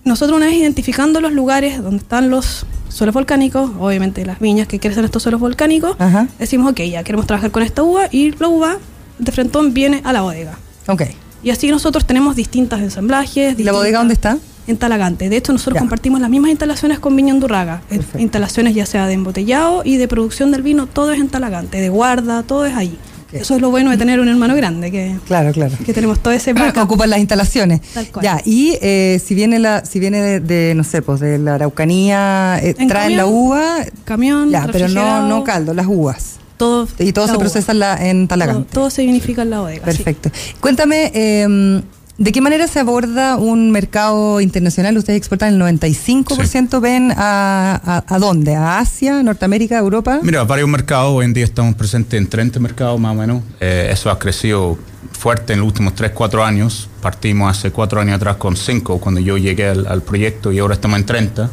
[0.07, 4.79] nosotros una vez identificando los lugares donde están los suelos volcánicos, obviamente las viñas que
[4.79, 6.27] crecen estos suelos volcánicos, Ajá.
[6.39, 8.77] decimos, ok, ya queremos trabajar con esta uva y la uva
[9.19, 10.57] de frentón viene a la bodega.
[10.87, 11.03] Ok.
[11.43, 13.59] Y así nosotros tenemos distintas ensamblajes.
[13.59, 14.37] ¿La bodega dónde está?
[14.65, 15.29] En Talagante.
[15.29, 15.79] De hecho, nosotros Ya.
[15.79, 18.19] compartimos las mismas instalaciones con Viña Perfecto.
[18.19, 21.89] Instalaciones ya sea de embotellado y de producción del vino, todo es en Talagante, de
[21.89, 22.97] guarda, todo es ahí.
[23.31, 25.75] Eso es lo bueno de tener un hermano grande, que, Claro, claro.
[25.85, 26.83] que tenemos todo ese backup.
[26.83, 27.81] ocupan las instalaciones.
[27.93, 28.23] Tal cual.
[28.23, 31.55] Ya, y eh, si viene la, si viene de, de, no sé, pues de la
[31.55, 36.37] Araucanía, eh, En traen la uva, Camión, ya, pero no, no caldo, las uvas.
[36.57, 37.39] Todo, Y todo se uva.
[37.41, 38.73] procesa en, la- en Talagante.
[38.73, 39.79] todo se vinifica en la bodega.
[39.91, 39.97] sí.
[40.03, 40.31] Perfecto.
[40.59, 41.81] Cuéntame, eh,
[42.17, 44.97] ¿de qué manera se aborda un mercado internacional?
[44.97, 48.55] Ustedes exportan el 95%, ¿ven a, a, a dónde?
[48.55, 50.19] ¿A Asia, Norteamérica, Europa?
[50.23, 53.43] Mira, varios mercados, hoy en día estamos presentes en 30 mercados más o menos.
[53.59, 54.77] Eh, eso ha crecido
[55.11, 56.89] fuerte en los últimos 3, 4 años.
[57.01, 60.75] Partimos hace 4 años atrás con 5 cuando yo llegué al, al proyecto y ahora
[60.75, 61.49] estamos en 30.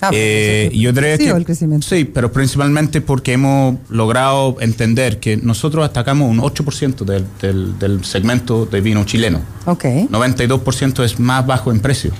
[0.00, 1.86] Ah, Eh, yo diría que el crecimiento.
[1.86, 8.04] sí, pero principalmente porque hemos logrado entender que nosotros atacamos un 8% del, del, del
[8.04, 9.40] segmento de vino chileno.
[9.64, 9.84] Ok.
[9.84, 12.12] 92% es más bajo en precio.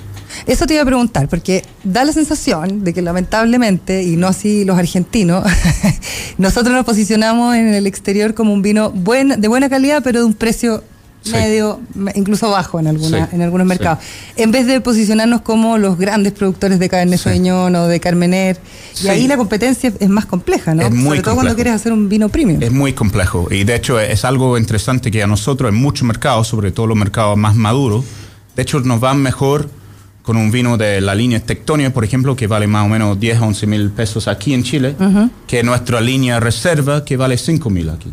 [0.45, 4.65] Eso te iba a preguntar, porque da la sensación de que lamentablemente, y no así
[4.65, 5.45] los argentinos,
[6.37, 10.25] nosotros nos posicionamos en el exterior como un vino buen, de buena calidad, pero de
[10.25, 10.83] un precio
[11.27, 11.33] Sí.
[11.33, 13.69] medio, me- incluso bajo en, alguna, Sí, en algunos sí.
[13.69, 13.99] mercados.
[14.35, 17.19] En vez de posicionarnos como los grandes productores de Cabernet.
[17.19, 18.57] Sauvignon o de Carmener,
[19.03, 20.81] y ahí la competencia es más compleja, ¿no?
[20.83, 21.55] Es muy Sobre todo cuando complejo.
[21.55, 22.61] quieres hacer un vino premium.
[22.61, 26.47] Es muy complejo y de hecho es algo interesante que a nosotros en muchos mercados,
[26.47, 28.03] sobre todo los mercados más maduros,
[28.55, 29.69] de hecho nos van mejor
[30.23, 33.37] con un vino de la línea Tectonia, por ejemplo, que vale más o menos 10
[33.37, 34.95] a 11 mil pesos aquí en Chile,
[35.47, 38.11] que nuestra línea Reserva, que vale 5 mil aquí.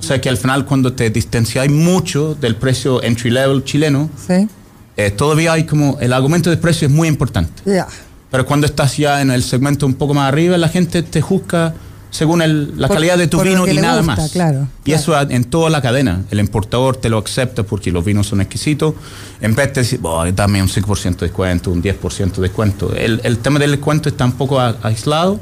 [0.00, 4.48] O sea que al final cuando te distancias mucho del precio entry level chileno, Sí.
[4.96, 7.52] eh, todavía hay como el argumento de precio es muy importante.
[7.64, 7.86] Ya.
[8.30, 11.74] Pero cuando estás ya en el segmento un poco más arriba, la gente te juzga
[12.12, 14.30] según el- la Por- calidad de tu vino y nada gusta, más.
[14.32, 15.00] claro, y claro.
[15.00, 16.22] eso en toda la cadena.
[16.32, 18.94] El importador te lo acepta porque los vinos son exquisitos.
[19.40, 22.92] En vez de decir, "Oh, dame un 5% de descuento, un 10% de descuento.
[22.96, 25.38] El, el tema del descuento está un poco a- aislado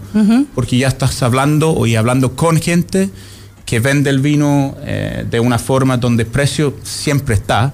[0.55, 3.09] porque ya estás hablando o y hablando con gente
[3.69, 7.71] que vende el vino eh, de una forma donde el precio siempre está,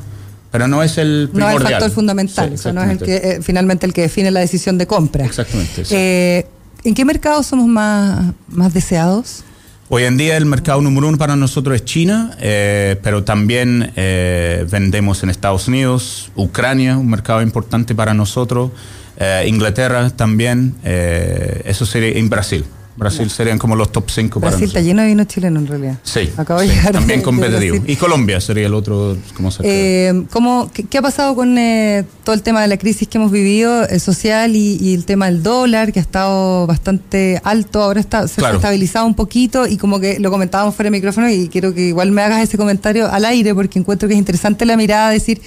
[0.51, 1.63] pero no es el No es primordial.
[1.63, 3.39] el factor fundamental, Sí, eso no es el que, exactamente.
[3.39, 5.25] eh, finalmente el que define la decisión de compra.
[5.25, 5.95] Exactamente, sí.
[5.97, 6.47] Eh,
[6.83, 9.45] ¿En qué mercados somos más, más deseados?
[9.89, 14.67] Hoy en día el mercado número uno para nosotros es China, eh, pero también eh,
[14.69, 18.73] vendemos en Estados Unidos, Ucrania, un mercado importante para nosotros,
[19.17, 22.65] eh, Inglaterra también, eh, eso sería en Brasil.
[22.97, 25.99] Brasil serían como los top 5 para Brasil está lleno de vino chileno en realidad.
[26.05, 26.93] Sí, Acabo de sí, llegar.
[26.93, 27.77] también de- de competitivo.
[27.79, 27.91] Brasil.
[27.93, 32.05] Y Colombia sería el otro, como se Eh, ¿cómo, qué, qué ha pasado con eh,
[32.23, 35.27] todo el tema de la crisis que hemos vivido eh, social y, y el tema
[35.27, 38.55] del dólar, que ha estado bastante alto, ahora está, se Claro.
[38.55, 41.89] ha estabilizado un poquito y como que lo comentábamos fuera de micrófono y quiero que
[41.89, 45.41] igual me hagas ese comentario al aire porque encuentro que es interesante la mirada, decir,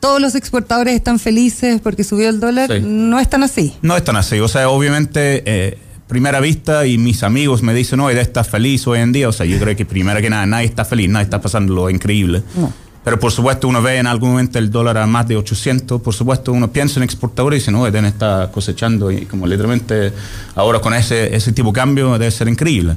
[0.00, 2.80] todos los exportadores están felices porque subió el dólar, Sí.
[2.82, 3.74] no es tan así.
[3.82, 4.38] No es tan así.
[4.40, 9.00] O sea, obviamente, eh, primera vista y mis amigos me dicen, oye, estás feliz hoy
[9.00, 9.28] en día.
[9.28, 11.90] O sea, yo creo que primero que nada, nadie está feliz, nadie está pasando lo
[11.90, 12.42] increíble.
[13.04, 16.00] Pero por supuesto, uno ve en algún momento el dólar a más de 800.
[16.00, 19.10] Por supuesto, uno piensa en exportadores y dice, no, deben estar cosechando.
[19.10, 20.12] Y como literalmente
[20.54, 22.96] ahora con ese, ese tipo de cambio debe ser increíble.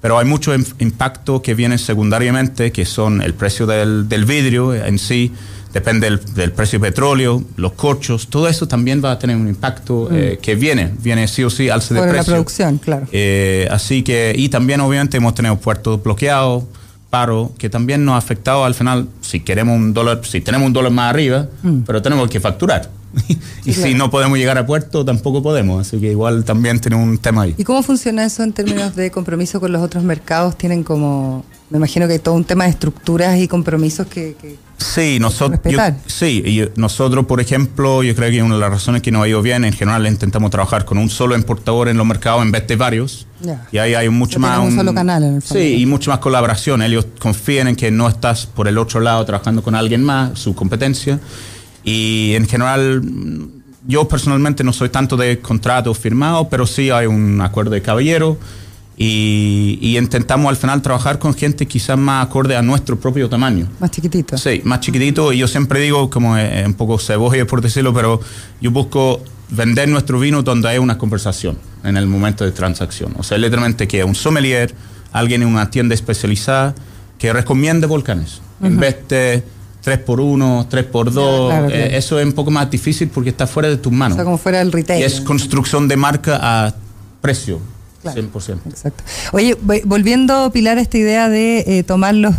[0.00, 4.72] Pero hay mucho im- impacto que viene secundariamente, que son el precio del, del vidrio
[4.74, 5.32] en sí,
[5.74, 9.48] depende del, del precio del petróleo, los corchos, todo eso también va a tener un
[9.48, 12.32] impacto eh, que viene, viene sí o sí alza de la precio.
[12.34, 13.06] producción, claro.
[13.12, 16.64] Eh, así que, y también obviamente hemos tenido puertos bloqueados,
[17.10, 20.72] paro, que también nos ha afectado al final, si queremos un dólar, si tenemos un
[20.74, 21.48] dólar más arriba,
[21.86, 22.88] pero tenemos que facturar.
[23.64, 27.18] y si no podemos llegar a puerto, tampoco podemos, así que igual también tenemos un
[27.18, 27.54] tema ahí.
[27.56, 30.56] ¿Y cómo funciona eso en términos de compromiso con los otros mercados?
[30.58, 34.36] Tienen como, me imagino que hay todo un tema de estructuras y compromisos que...
[34.40, 35.60] que- Sí, nosotros,
[36.06, 39.28] sí, y nosotros, por ejemplo, yo creo que una de las razones que nos ha
[39.28, 42.64] ido bien, en general intentamos trabajar con un solo importador en los mercados en vez
[42.68, 43.26] de varios.
[43.40, 43.66] Ya.
[43.72, 44.52] Y ahí hay mucho más...
[44.52, 45.60] tienen un solo canal, en el fondo.
[45.60, 46.80] Sí, y mucho más colaboración.
[46.82, 50.54] Ellos confían en que no estás por el otro lado trabajando con alguien más, su
[50.54, 51.18] competencia.
[51.84, 53.02] Y en general,
[53.86, 58.38] yo personalmente no soy tanto de contrato firmado, pero sí hay un acuerdo de caballero.
[59.00, 63.68] Y, y intentamos al final trabajar con gente quizás más acorde a nuestro propio tamaño.
[63.78, 64.40] más chiquititos.
[64.40, 65.32] Sí, más chiquitito.
[65.32, 68.20] Y yo siempre digo, como eh, un poco cebolla por decirlo, pero
[68.60, 73.14] yo busco vender nuestro vino donde hay una conversación en el momento de transacción.
[73.18, 74.74] O sea, literalmente que un sommelier,
[75.12, 76.74] alguien en una tienda especializada,
[77.18, 78.40] que recomiende volcanes.
[78.60, 79.44] En vez de
[79.84, 81.68] 3x1, 3x2, Claro, claro.
[81.70, 84.16] eh, eso es un poco más difícil porque está fuera de tus O manos.
[84.16, 85.00] sea, como fuera el retail.
[85.00, 86.74] y es construcción de marca a
[87.20, 87.60] precio,
[88.02, 88.22] Claro.
[88.22, 88.58] 100%.
[88.68, 89.02] Exacto.
[89.32, 92.34] Oye, volviendo, Pilar, a esta idea de eh, tomar los,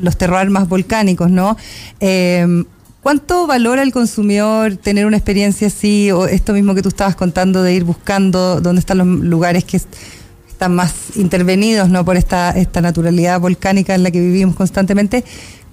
[0.00, 0.16] los
[0.50, 1.56] más volcánicos, ¿no?
[2.00, 2.64] Eh,
[3.02, 7.62] ¿Cuánto valora el consumidor tener una experiencia así, o esto mismo que tú estabas contando
[7.62, 9.86] de ir buscando dónde están los lugares que es-
[10.48, 12.04] están más intervenidos, ¿no?
[12.04, 15.22] Por esta, esta naturalidad volcánica en la que vivimos constantemente.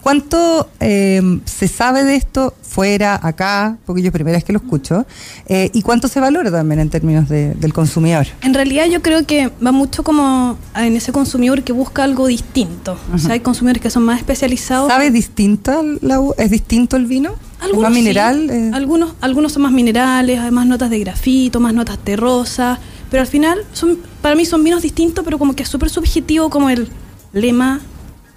[0.03, 3.77] ¿Cuánto eh, se sabe de esto fuera, acá?
[3.85, 5.05] Porque yo primera vez que lo escucho.
[5.47, 8.27] Eh, ¿Y cuánto se valora también en términos de- del consumidor?
[8.41, 12.97] En realidad yo creo que va mucho como en ese consumidor que busca algo distinto.
[13.13, 14.89] O sea, hay consumidores que son más especializados.
[14.89, 17.35] ¿Sabe distinta la ¿Es distinto el vino?
[17.65, 17.99] ¿Es ¿Más sí.
[17.99, 18.49] mineral?
[18.49, 22.77] Eh, Algunos, algunos son más minerales, hay más notas de grafito, más notas terrosa,
[23.09, 26.49] pero al final son, para mí son vinos distintos, pero como que es súper subjetivo
[26.49, 26.89] como el
[27.31, 27.79] lema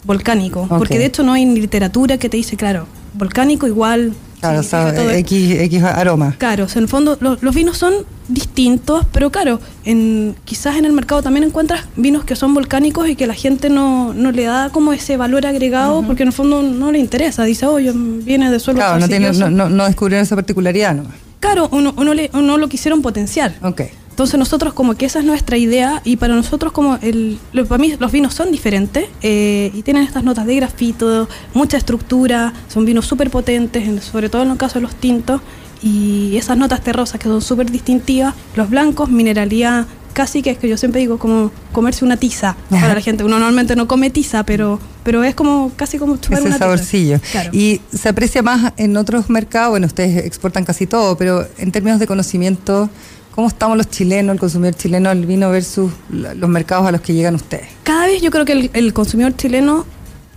[0.07, 4.13] volcánico, porque de hecho no hay literatura que te dice, claro, volcánico igual.
[4.41, 5.11] claro, todo esto.
[5.11, 6.35] X, X aroma.
[6.39, 7.95] Claro, o sea, en el fondo lo- los vinos son
[8.29, 13.17] distintos, pero claro, en, quizás en el mercado también encuentras vinos que son volcánicos y
[13.17, 16.63] que la gente no, no le da como ese valor agregado porque en el fondo
[16.63, 17.45] no le interesa.
[17.45, 19.51] Dice, oye, viene de suelo Claro, no, tiene, no, arcilloso".
[19.51, 21.05] no, no descubrieron esa particularidad, ¿no?
[21.41, 23.55] Claro, uno, uno, le- uno lo quisieron potenciar.
[23.63, 23.83] Ok.
[24.17, 27.95] Entonces nosotros como que esa es nuestra idea y para nosotros como el, para mí
[27.99, 33.05] los vinos son diferentes eh, y tienen estas notas de grafito, mucha estructura, son vinos
[33.05, 35.43] súper potentes, en- sobre todo en el caso de los tintos
[35.83, 40.67] y esas notas terrosas que son súper distintivas, los blancos, mineralidad casi que es que
[40.67, 43.23] yo siempre digo como comerse una tiza para la gente.
[43.23, 47.19] Uno normalmente no come tiza, pero, pero es como casi como chupar Ese una saborcillo.
[47.19, 47.33] tiza.
[47.33, 47.51] Claro.
[47.53, 52.01] Y se aprecia más en otros mercados, bueno, ustedes exportan casi todo, pero en términos
[52.01, 52.89] de conocimiento,
[53.37, 57.13] ¿cómo estamos los chilenos, el consumidor chileno, el vino versus los mercados a los que
[57.15, 57.67] llegan ustedes?
[57.85, 59.85] Cada vez yo creo que el, consumidor chileno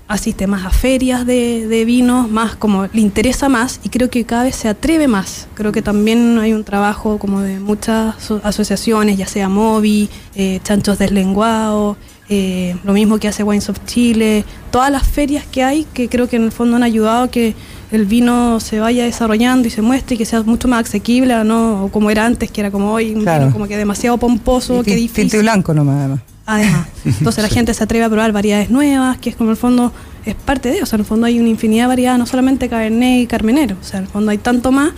[0.09, 4.25] asiste más a ferias de, de vinos, más como le interesa más y creo que
[4.25, 5.47] cada vez se atreve más.
[5.53, 10.59] Creo que también hay un trabajo como de muchas aso- asociaciones, ya sea Movi, eh,
[10.63, 11.95] Chanchos Deslenguados,
[12.27, 16.27] eh, lo mismo que hace Wines of Chile, todas las ferias que hay que creo
[16.27, 17.55] que en el fondo han ayudado que
[17.91, 21.85] el vino se vaya desarrollando y se muestre y que sea mucho más asequible, ¿no?
[21.85, 23.41] O como era antes, que era como hoy, un Claro.
[23.45, 25.23] vino como que demasiado pomposo, que difícil.
[25.25, 26.19] Tinto y blanco nomás, además.
[26.45, 29.57] Además, entonces la gente se atreve a probar variedades nuevas, que es como en el
[29.57, 29.91] fondo
[30.25, 32.67] es parte de, o sea, en el fondo hay una infinidad de variedades, no solamente
[32.69, 34.91] Cabernet y Carmenero, o sea, en el fondo hay tanto más.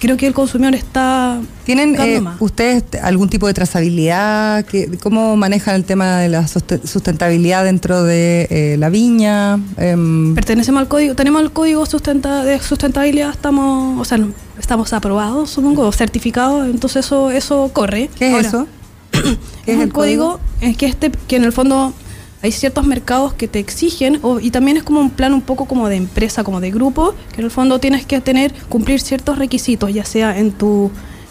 [0.00, 2.36] Creo que el consumidor está ¿Tienen eh, más.
[2.40, 4.64] ustedes algún tipo de trazabilidad?
[4.64, 9.58] Que, ¿Cómo manejan el tema de la suste- sustentabilidad dentro de eh, la viña?
[9.76, 14.24] Em, Pertenecemos al código, tenemos el código sustenta- de sustentabilidad, estamos, o sea,
[14.58, 18.08] estamos aprobados, supongo, o certificados, entonces eso, eso corre.
[18.18, 18.66] ¿Qué es Ahora, eso?
[19.64, 21.92] ¿Qué es, el código, es que este, que en el fondo
[22.42, 25.88] hay ciertos mercados que te exigen y también es como un plan un poco como
[25.88, 29.92] de empresa, como de grupo, que en el fondo tienes que tener, cumplir ciertos requisitos,
[29.92, 30.90] ya sea en tu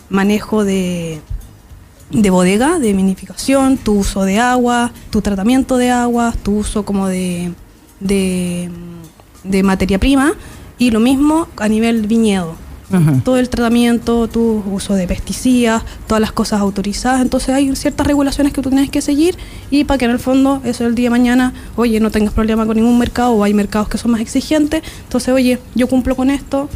[0.10, 1.22] manejo de,
[2.12, 7.08] de bodega, de minificación, tu uso de agua, tu tratamiento de agua, tu uso como
[7.08, 7.54] de,
[8.00, 8.70] de,
[9.44, 10.34] de materia prima
[10.78, 12.67] y lo mismo a nivel viñedo
[13.24, 17.22] todo el tratamiento, tu uso de pesticidas, todas las cosas autorizadas.
[17.22, 19.36] Entonces hay ciertas regulaciones que tú tienes que seguir
[19.70, 22.66] y para que en el fondo eso el día de mañana, oye, no tengas problema
[22.66, 24.84] con ningún mercado o hay mercados que son más exigentes.
[25.04, 26.70] Entonces, oye, yo cumplo con esto,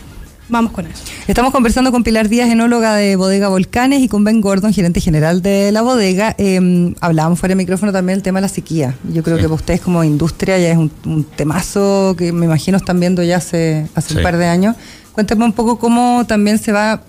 [0.49, 1.03] vamos con eso.
[1.27, 5.41] Estamos conversando con Pilar Díaz, enóloga de Bodega Volcanes, y con Ben Gordon, gerente general
[5.41, 6.35] de la bodega.
[6.37, 8.95] Eh, hablábamos fuera de micrófono también del tema de la sequía.
[9.11, 12.99] Yo creo que para ustedes como industria ya es un, temazo que me imagino están
[12.99, 14.75] viendo ya hace, hace un par de años.
[15.13, 17.01] Cuéntame un poco cómo también se va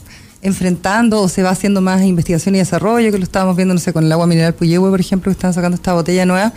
[0.43, 3.93] enfrentando o se va haciendo más investigación y desarrollo, que lo estábamos viendo, no sé,
[3.93, 6.53] con el agua mineral Puyehue, por ejemplo, que están sacando esta botella nueva.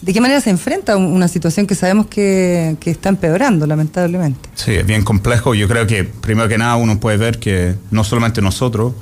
[0.00, 4.48] ¿De qué manera se enfrenta una situación que sabemos que, que, está empeorando, lamentablemente?
[4.54, 5.54] Sí, es bien complejo.
[5.54, 8.92] Yo creo que, primero que nada, uno puede ver que no solamente nosotros,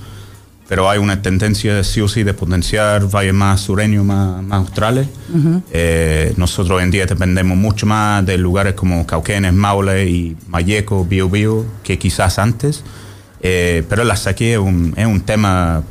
[0.69, 5.09] pero hay una tendencia sí o sí de potenciar valles más sureños, más, más australes.
[5.71, 11.05] Eh, nosotros hoy en día dependemos mucho más de lugares como Cauquenes, Maule y Mayeco,
[11.05, 12.83] Bio Bio, que quizás antes.
[13.41, 15.83] Eh, pero la sequía es un, es un tema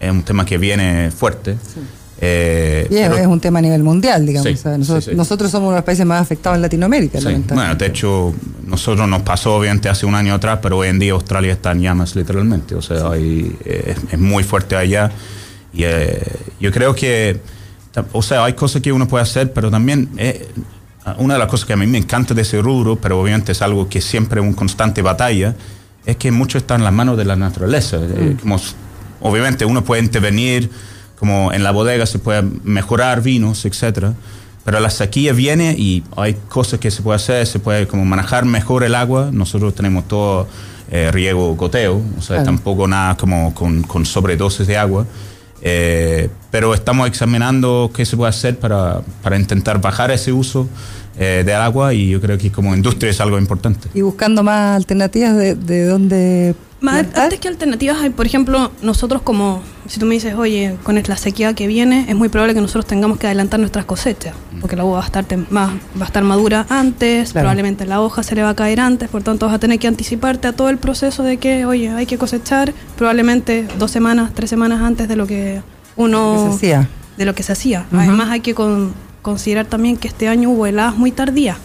[0.00, 1.56] es un tema que viene fuerte.
[2.18, 4.64] Eh, es, un tema a nivel mundial, digamos.
[5.14, 7.18] nosotros, somos uno de los países más afectados en Latinoamérica.
[7.20, 11.12] Bueno, de hecho, nosotros nos pasó obviamente hace un año atrás, pero hoy en día
[11.12, 12.74] Australia está en llamas literalmente.
[12.74, 15.10] O sea, es, muy fuerte allá.
[15.74, 16.22] Y eh,
[16.58, 17.38] yo creo que,
[18.12, 20.48] o sea, hay cosas que uno puede hacer, pero también eh,
[21.18, 23.60] una de las cosas que a mí me encanta de ese rubro, pero obviamente es
[23.60, 25.54] algo que siempre es una constante batalla,
[26.06, 27.98] es que mucho está en las manos de la naturaleza.
[27.98, 28.38] Mm.
[28.40, 28.58] como,
[29.20, 30.70] obviamente uno puede intervenir
[31.18, 34.14] como en la bodega se puede mejorar vinos, etcétera.
[34.64, 38.44] Pero la sequía viene y hay cosas que se puede hacer, se puede como manejar
[38.44, 39.30] mejor el agua.
[39.32, 40.48] Nosotros tenemos todo
[40.90, 45.06] eh, riego goteo, o sea, tampoco nada como con, con sobredosis de agua.
[45.62, 50.68] Eh, pero estamos examinando qué se puede hacer para, para intentar bajar ese uso
[51.18, 53.88] eh, de agua y yo creo que como industria es algo importante.
[53.94, 56.54] Y buscando más alternativas de, de dónde
[56.88, 61.16] antes que alternativas hay, por ejemplo, nosotros como, si tú me dices, oye, con la
[61.16, 64.84] sequía que viene, es muy probable que nosotros tengamos que adelantar nuestras cosechas, porque la
[64.84, 68.42] uva va a estar, más, va a estar madura antes, probablemente la hoja se le
[68.42, 71.22] va a caer antes, por tanto vas a tener que anticiparte a todo el proceso
[71.22, 75.62] de que, oye, hay que cosechar probablemente dos semanas, tres semanas antes de lo que
[75.96, 76.48] uno...
[76.50, 76.88] se hacía.
[77.16, 77.86] De lo que se hacía.
[77.92, 78.54] Además hay que
[79.22, 81.56] considerar también que este año hubo heladas muy tardías.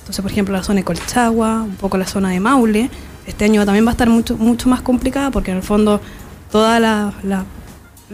[0.00, 2.90] Entonces, por ejemplo, la zona de Colchagua, un poco la zona de Maule,
[3.28, 6.00] este año también va a estar mucho, mucho más complicada porque en el fondo
[6.50, 7.44] toda la, la,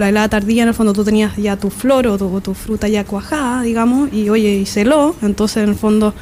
[0.08, 3.62] helada tardía, en el fondo tú tenías ya tu flor o tu, fruta ya cuajada,
[3.62, 6.12] digamos, y oye, y celó, entonces en el fondo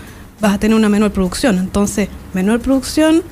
[0.40, 1.58] vas a tener una menor producción.
[1.58, 3.22] Entonces, menor producción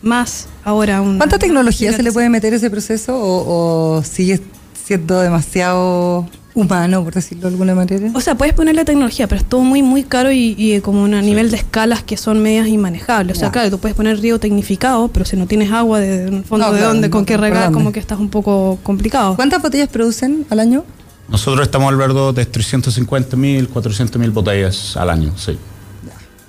[0.00, 1.18] más ahora un...
[1.18, 4.40] ¿Cuánta tecnología se le puede meter a ese proceso o, o sigue
[4.72, 8.10] siendo demasiado humano, por decirlo de alguna manera.
[8.14, 11.50] O sea, puedes ponerle tecnología, pero es todo muy, muy caro y, como a nivel
[11.50, 13.36] de escalas que son medias inmanejables.
[13.36, 16.72] O sea, claro, tú puedes poner río tecnificado, pero si no tienes agua de fondo
[16.72, 19.36] de dónde, con qué regar, como que estás un poco complicado.
[19.36, 20.84] ¿Cuántas botellas producen al año?
[21.28, 25.56] Nosotros estamos alrededor de 350.000, 400.000 botellas al año, sí.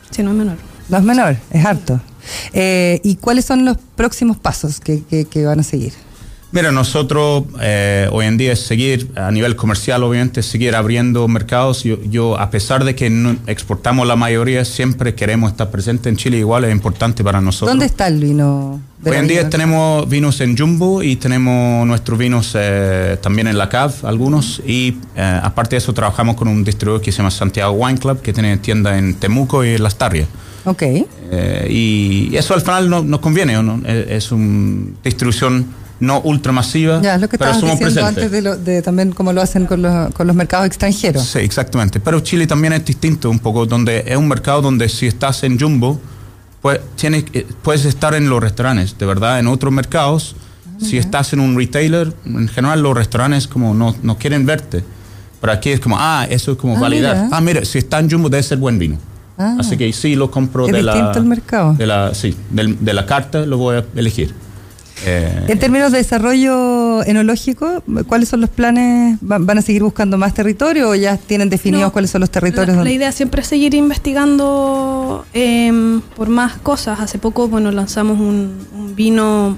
[0.10, 0.58] Sí, no es menor.
[0.90, 2.02] No es menor, es harto.
[2.54, 5.94] Eh, ¿Y cuáles son los próximos pasos que, que van a seguir?
[6.54, 11.84] Mira, nosotros eh, hoy en día es seguir a nivel comercial, obviamente, seguir abriendo mercados.
[11.84, 16.38] Yo, a pesar de que no exportamos la mayoría, siempre queremos estar presentes en Chile.
[16.40, 17.72] Igual es importante para nosotros.
[17.72, 18.82] ¿Dónde está el vino?
[19.04, 23.70] hoy en día tenemos vinos en Jumbo y tenemos nuestros vinos eh, también en la
[23.70, 24.62] CAV, algunos.
[24.68, 28.22] Y eh, aparte de eso, trabajamos con un distribuidor que se llama Santiago Wine Club,
[28.22, 30.28] que tiene tienda en Temuco y en Las Tarrias.
[30.66, 30.84] Ok.
[31.70, 33.82] y eso al final nos conviene, ¿no?
[33.84, 38.04] Es, es una distribución no ultramasiva, ya, lo que pero somos presentes.
[38.04, 41.24] antes de, de, también como lo hacen con los, con los mercados extranjeros.
[41.24, 42.00] Sí, exactamente.
[42.00, 45.60] Pero Chile también es distinto un poco, donde es un mercado donde si estás en
[45.60, 46.02] Jumbo,
[46.62, 47.26] pues tienes,
[47.62, 50.36] puedes estar en los restaurantes, de verdad, en otros mercados.
[50.66, 54.84] Ah, si estás en un retailer, en general los restaurantes como no, no quieren verte.
[55.40, 57.28] Pero aquí es como, ah, eso es como ah, validar.
[57.32, 58.98] Ah, mira, si está en Jumbo debe ser buen vino.
[59.38, 59.58] Ah.
[59.60, 61.74] Así que sí lo compro de la, el mercado.
[61.74, 64.34] de la sí, de la carta lo voy a elegir.
[65.06, 69.18] Eh, en términos de desarrollo enológico, ¿cuáles son los planes?
[69.22, 72.78] ¿Van a seguir buscando más territorio o ya tienen definidos cuáles son los territorios?
[72.78, 77.00] La, la, idea siempre es seguir investigando em, por más cosas.
[77.00, 79.58] Hace poco, bueno, lanzamos un, vino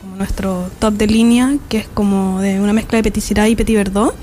[0.00, 3.56] como nuestro top de línea, que es como de una mezcla de Petit Syrah y
[3.56, 4.14] Petit Verdot.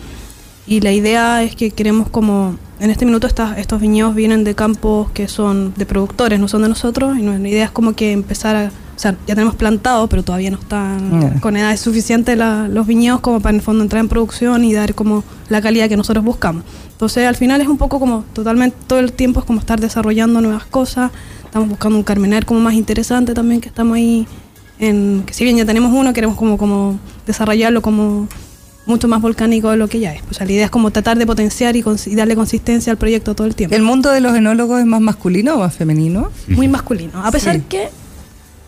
[0.67, 5.11] Y la idea es que queremos como, en este minuto estos viñedos vienen de campos
[5.11, 8.55] que son de productores, no son de nosotros, y la idea es como que empezar
[8.55, 13.19] a, o sea, ya tenemos plantado, pero todavía no están con edad suficiente los viñedos
[13.19, 16.23] como para en el fondo entrar en producción y dar como la calidad que nosotros
[16.23, 16.63] buscamos.
[16.91, 20.39] Entonces al final es un poco como totalmente, todo el tiempo es como estar desarrollando
[20.39, 21.11] nuevas cosas,
[21.43, 24.27] estamos buscando un carmener como más interesante también, que estamos ahí
[24.79, 28.29] en, que si bien ya tenemos uno, queremos como, como desarrollarlo como
[28.85, 30.21] mucho más volcánico de lo que ya es.
[30.23, 31.83] Pues la idea es como tratar de potenciar y,
[32.15, 33.75] darle consistencia al proyecto todo el tiempo.
[33.75, 36.31] ¿El mundo de los enólogos es más masculino o más femenino?
[36.47, 37.25] Muy masculino.
[37.25, 37.89] A pesar que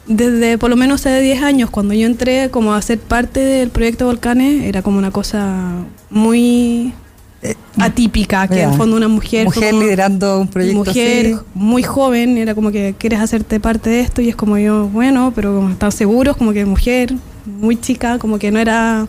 [0.07, 3.69] desde por lo menos hace 10 años, cuando yo entré como a ser parte del
[3.69, 6.93] proyecto Volcanes, era como una cosa muy
[7.41, 9.45] eh, atípica, que en el fondo una mujer...
[9.45, 14.21] Mujer liderando un proyecto Mujer muy joven, era como que quieres hacerte parte de esto
[14.21, 17.13] y es como yo, bueno, pero como están seguros, como que mujer,
[17.45, 19.07] muy chica, como que no era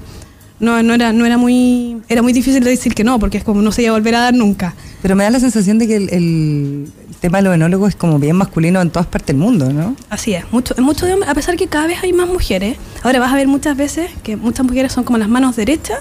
[0.61, 2.03] no, no, era, no era muy.
[2.09, 4.15] Era muy difícil de decir que no, porque es como no se iba a volver
[4.17, 4.75] a dar nunca.
[5.03, 8.37] Pero me da la sensación de que el, tema de los enólogos es como bien
[8.37, 9.97] masculino en todas partes del mundo, ¿no?
[10.09, 12.77] Así es, mucho, mucho a pesar que cada vez hay más mujeres.
[13.03, 15.99] Ahora vas a ver muchas veces que muchas mujeres son como las manos derechas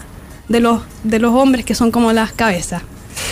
[0.48, 2.84] de los, de los hombres que son como las cabezas.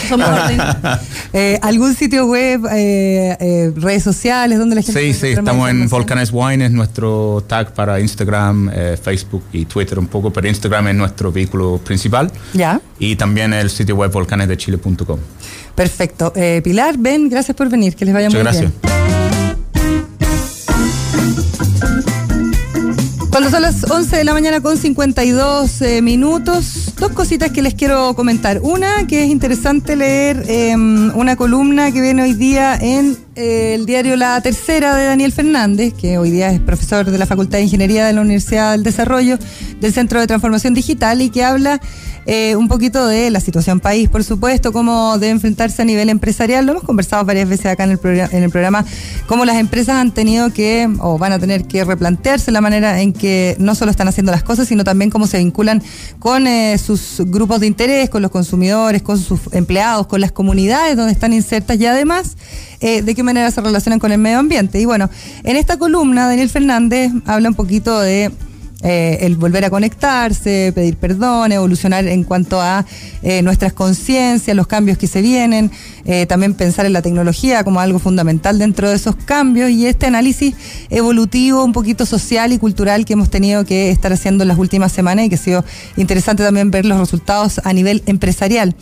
[1.33, 4.99] eh, ¿Algún sitio web, eh, eh, redes sociales, donde la gente...
[4.99, 9.99] Sí, sí, estamos en Volcanes Wine, es nuestro tag para Instagram, eh, Facebook y Twitter
[9.99, 12.31] un poco, pero Instagram es nuestro vehículo principal.
[12.53, 12.81] Ya.
[12.99, 15.19] Y también el sitio web volcanesdechile.com.
[15.75, 16.33] Perfecto.
[16.63, 18.71] Pilar, Ben, gracias por venir, que les vaya muy gracias.
[23.36, 27.73] Cuando son las 11 de la mañana con 52 eh, minutos, dos cositas que les
[27.73, 28.61] quiero comentar.
[28.63, 33.86] Una, que es interesante leer em, una columna que viene hoy día en eh, el
[33.86, 37.65] diario La Tercera de Daniel Fernández, que hoy día es profesor de la Facultad de
[37.65, 39.38] Ingeniería de la Universidad del Desarrollo
[39.81, 41.81] del Centro de Transformación Digital y que habla
[42.27, 46.65] eh, un poquito de la situación país, por supuesto, cómo debe enfrentarse a nivel empresarial.
[46.65, 48.83] Lo hemos conversado varias veces acá en el, en el programa,
[49.27, 53.13] cómo las empresas han tenido que o van a tener que replantearse la manera en
[53.13, 53.24] que
[53.59, 55.82] no solo están haciendo las cosas, sino también cómo se vinculan
[56.19, 60.95] con eh, sus grupos de interés, con los consumidores, con sus empleados, con las comunidades
[60.95, 62.38] donde están insertas y además
[62.80, 64.80] eh, de qué manera se relacionan con el medio ambiente.
[64.80, 65.09] Y bueno,
[65.43, 68.32] en esta columna, Daniel Fernández habla un poquito de
[68.82, 72.86] eh, el volver a conectarse, pedir perdón, evolucionar en cuanto a
[73.23, 75.71] eh, nuestras conciencias, los cambios que se vienen,
[76.03, 80.05] eh, también pensar en la tecnología como algo fundamental dentro de esos cambios y este
[80.05, 80.55] análisis
[80.89, 84.91] evolutivo, un poquito social y cultural que hemos tenido que estar haciendo en las últimas
[84.91, 85.65] semanas y que ha sido
[85.95, 88.76] interesante también ver los resultados a nivel empresarial.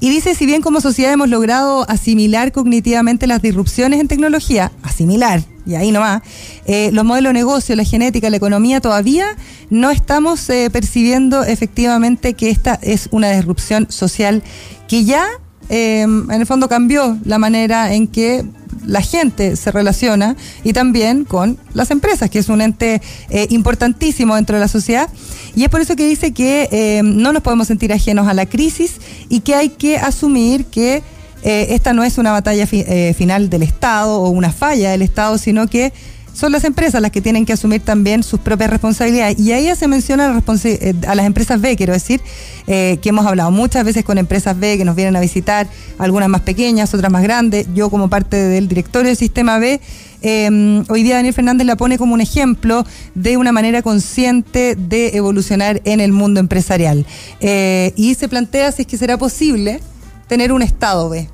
[0.00, 5.42] Y dice, si bien como sociedad hemos logrado asimilar cognitivamente las disrupciones en tecnología, asimilar,
[5.70, 6.22] y ahí nomás,
[6.66, 9.26] eh, los modelos de negocio, la genética, la economía, todavía
[9.70, 14.42] no estamos eh, percibiendo efectivamente que esta es una disrupción social
[14.88, 15.26] que ya
[15.70, 18.44] eh, en el fondo cambió la manera en que
[18.84, 24.34] la gente se relaciona y también con las empresas, que es un ente eh, importantísimo
[24.34, 25.08] dentro de la sociedad.
[25.54, 28.46] Y es por eso que dice que eh, no nos podemos sentir ajenos a la
[28.46, 28.96] crisis
[29.28, 31.04] y que hay que asumir que
[31.42, 35.66] eh, esta no es una batalla final del Estado o una falla del Estado, sino
[35.66, 35.92] que
[36.32, 39.38] son las empresas las que tienen que asumir también sus propias responsabilidades.
[39.38, 42.20] Y ahí se menciona eh, a las empresas B, quiero decir,
[42.66, 45.68] eh, que hemos hablado muchas veces con empresas B que nos vienen a visitar,
[45.98, 47.66] algunas más pequeñas, otras más grandes.
[47.74, 49.80] Yo como parte del directorio del sistema B,
[50.22, 55.16] em, hoy día Daniel Fernández la pone como un ejemplo de una manera consciente de
[55.16, 57.06] evolucionar en el mundo empresarial.
[57.40, 59.80] Eh, y se plantea si es que será posible
[60.30, 61.28] tener un Estado B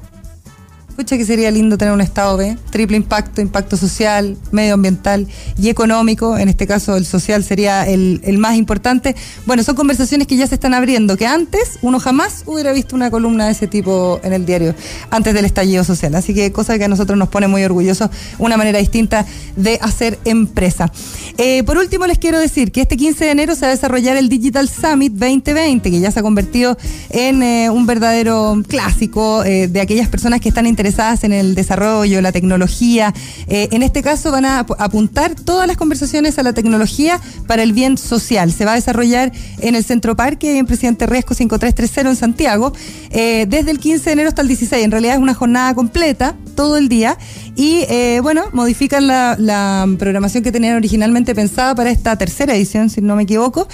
[0.97, 5.28] Escucha que sería lindo tener un Estado B, triple impacto, impacto social, medioambiental
[5.61, 6.38] y económico.
[6.38, 9.14] En este caso, el social sería el, más importante.
[9.44, 13.11] Bueno, son conversaciones que ya se están abriendo, que antes uno jamás hubiera visto una
[13.11, 14.74] columna de ese tipo en el diario,
[15.11, 16.14] antes del estallido social.
[16.14, 20.18] Así que cosa que a nosotros nos pone muy orgullosos, una manera distinta de hacer
[20.24, 20.90] empresa.
[21.36, 24.16] Eh, por último, les quiero decir que este 15 de enero se va a desarrollar
[24.16, 26.78] el Digital Summit 2020, que ya se ha convertido
[27.11, 31.57] en eh, un verdadero clásico eh, de aquellas personas que están interesadas interesadas en el
[31.57, 33.12] desarrollo, la tecnología.
[33.49, 37.72] Eh, en este caso van a apuntar todas las conversaciones a la tecnología para el
[37.72, 38.53] bien social.
[38.53, 42.72] Se va a desarrollar en el Centro Parque, en Presidente Resco 5330 en Santiago,
[43.11, 44.84] eh, desde el 15 de enero hasta el 16.
[44.84, 47.18] En realidad es una jornada completa, todo el día.
[47.57, 53.00] Y eh, bueno, modifican la, programación que tenían originalmente pensada para esta tercera edición, si
[53.00, 53.66] no me equivoco.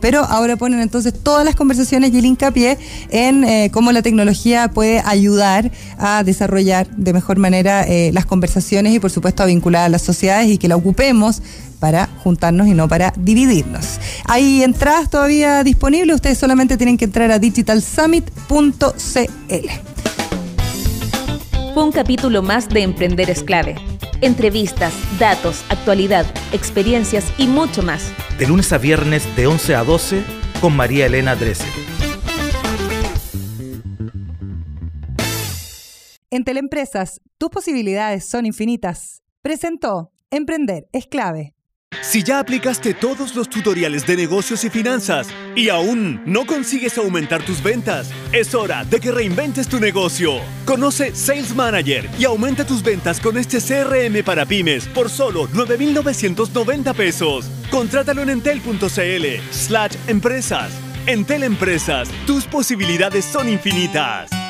[0.00, 2.78] pero ahora ponen entonces todas las conversaciones y el hincapié
[3.10, 9.00] en cómo la tecnología puede ayudar a desarrollar de mejor manera eh, las conversaciones y
[9.00, 11.42] por supuesto a vincular a las sociedades y que la ocupemos
[11.78, 13.98] para juntarnos y no para dividirnos.
[14.24, 19.95] Hay entradas todavía disponibles, ustedes solamente tienen que entrar a digitalsummit.cl.
[21.76, 23.74] Fue un capítulo más de Emprender es clave.
[24.22, 26.24] Entrevistas, datos, actualidad,
[26.54, 28.14] experiencias y mucho más.
[28.38, 30.22] De lunes a viernes de 11 a 12
[30.62, 31.68] con María Elena Dresser.
[36.30, 39.20] En Teleempresas, tus posibilidades son infinitas.
[39.42, 41.55] Presentó Emprender es clave.
[42.02, 47.44] Si ya aplicaste todos los tutoriales de negocios y finanzas y aún no consigues aumentar
[47.44, 50.40] tus ventas, es hora de que reinventes tu negocio.
[50.64, 56.94] Conoce Sales Manager y aumenta tus ventas con este CRM para pymes por solo 9,990
[56.94, 57.46] pesos.
[57.70, 60.72] Contrátalo en entel.cl slash empresas.
[61.06, 64.45] Entel Empresas, tus posibilidades son infinitas.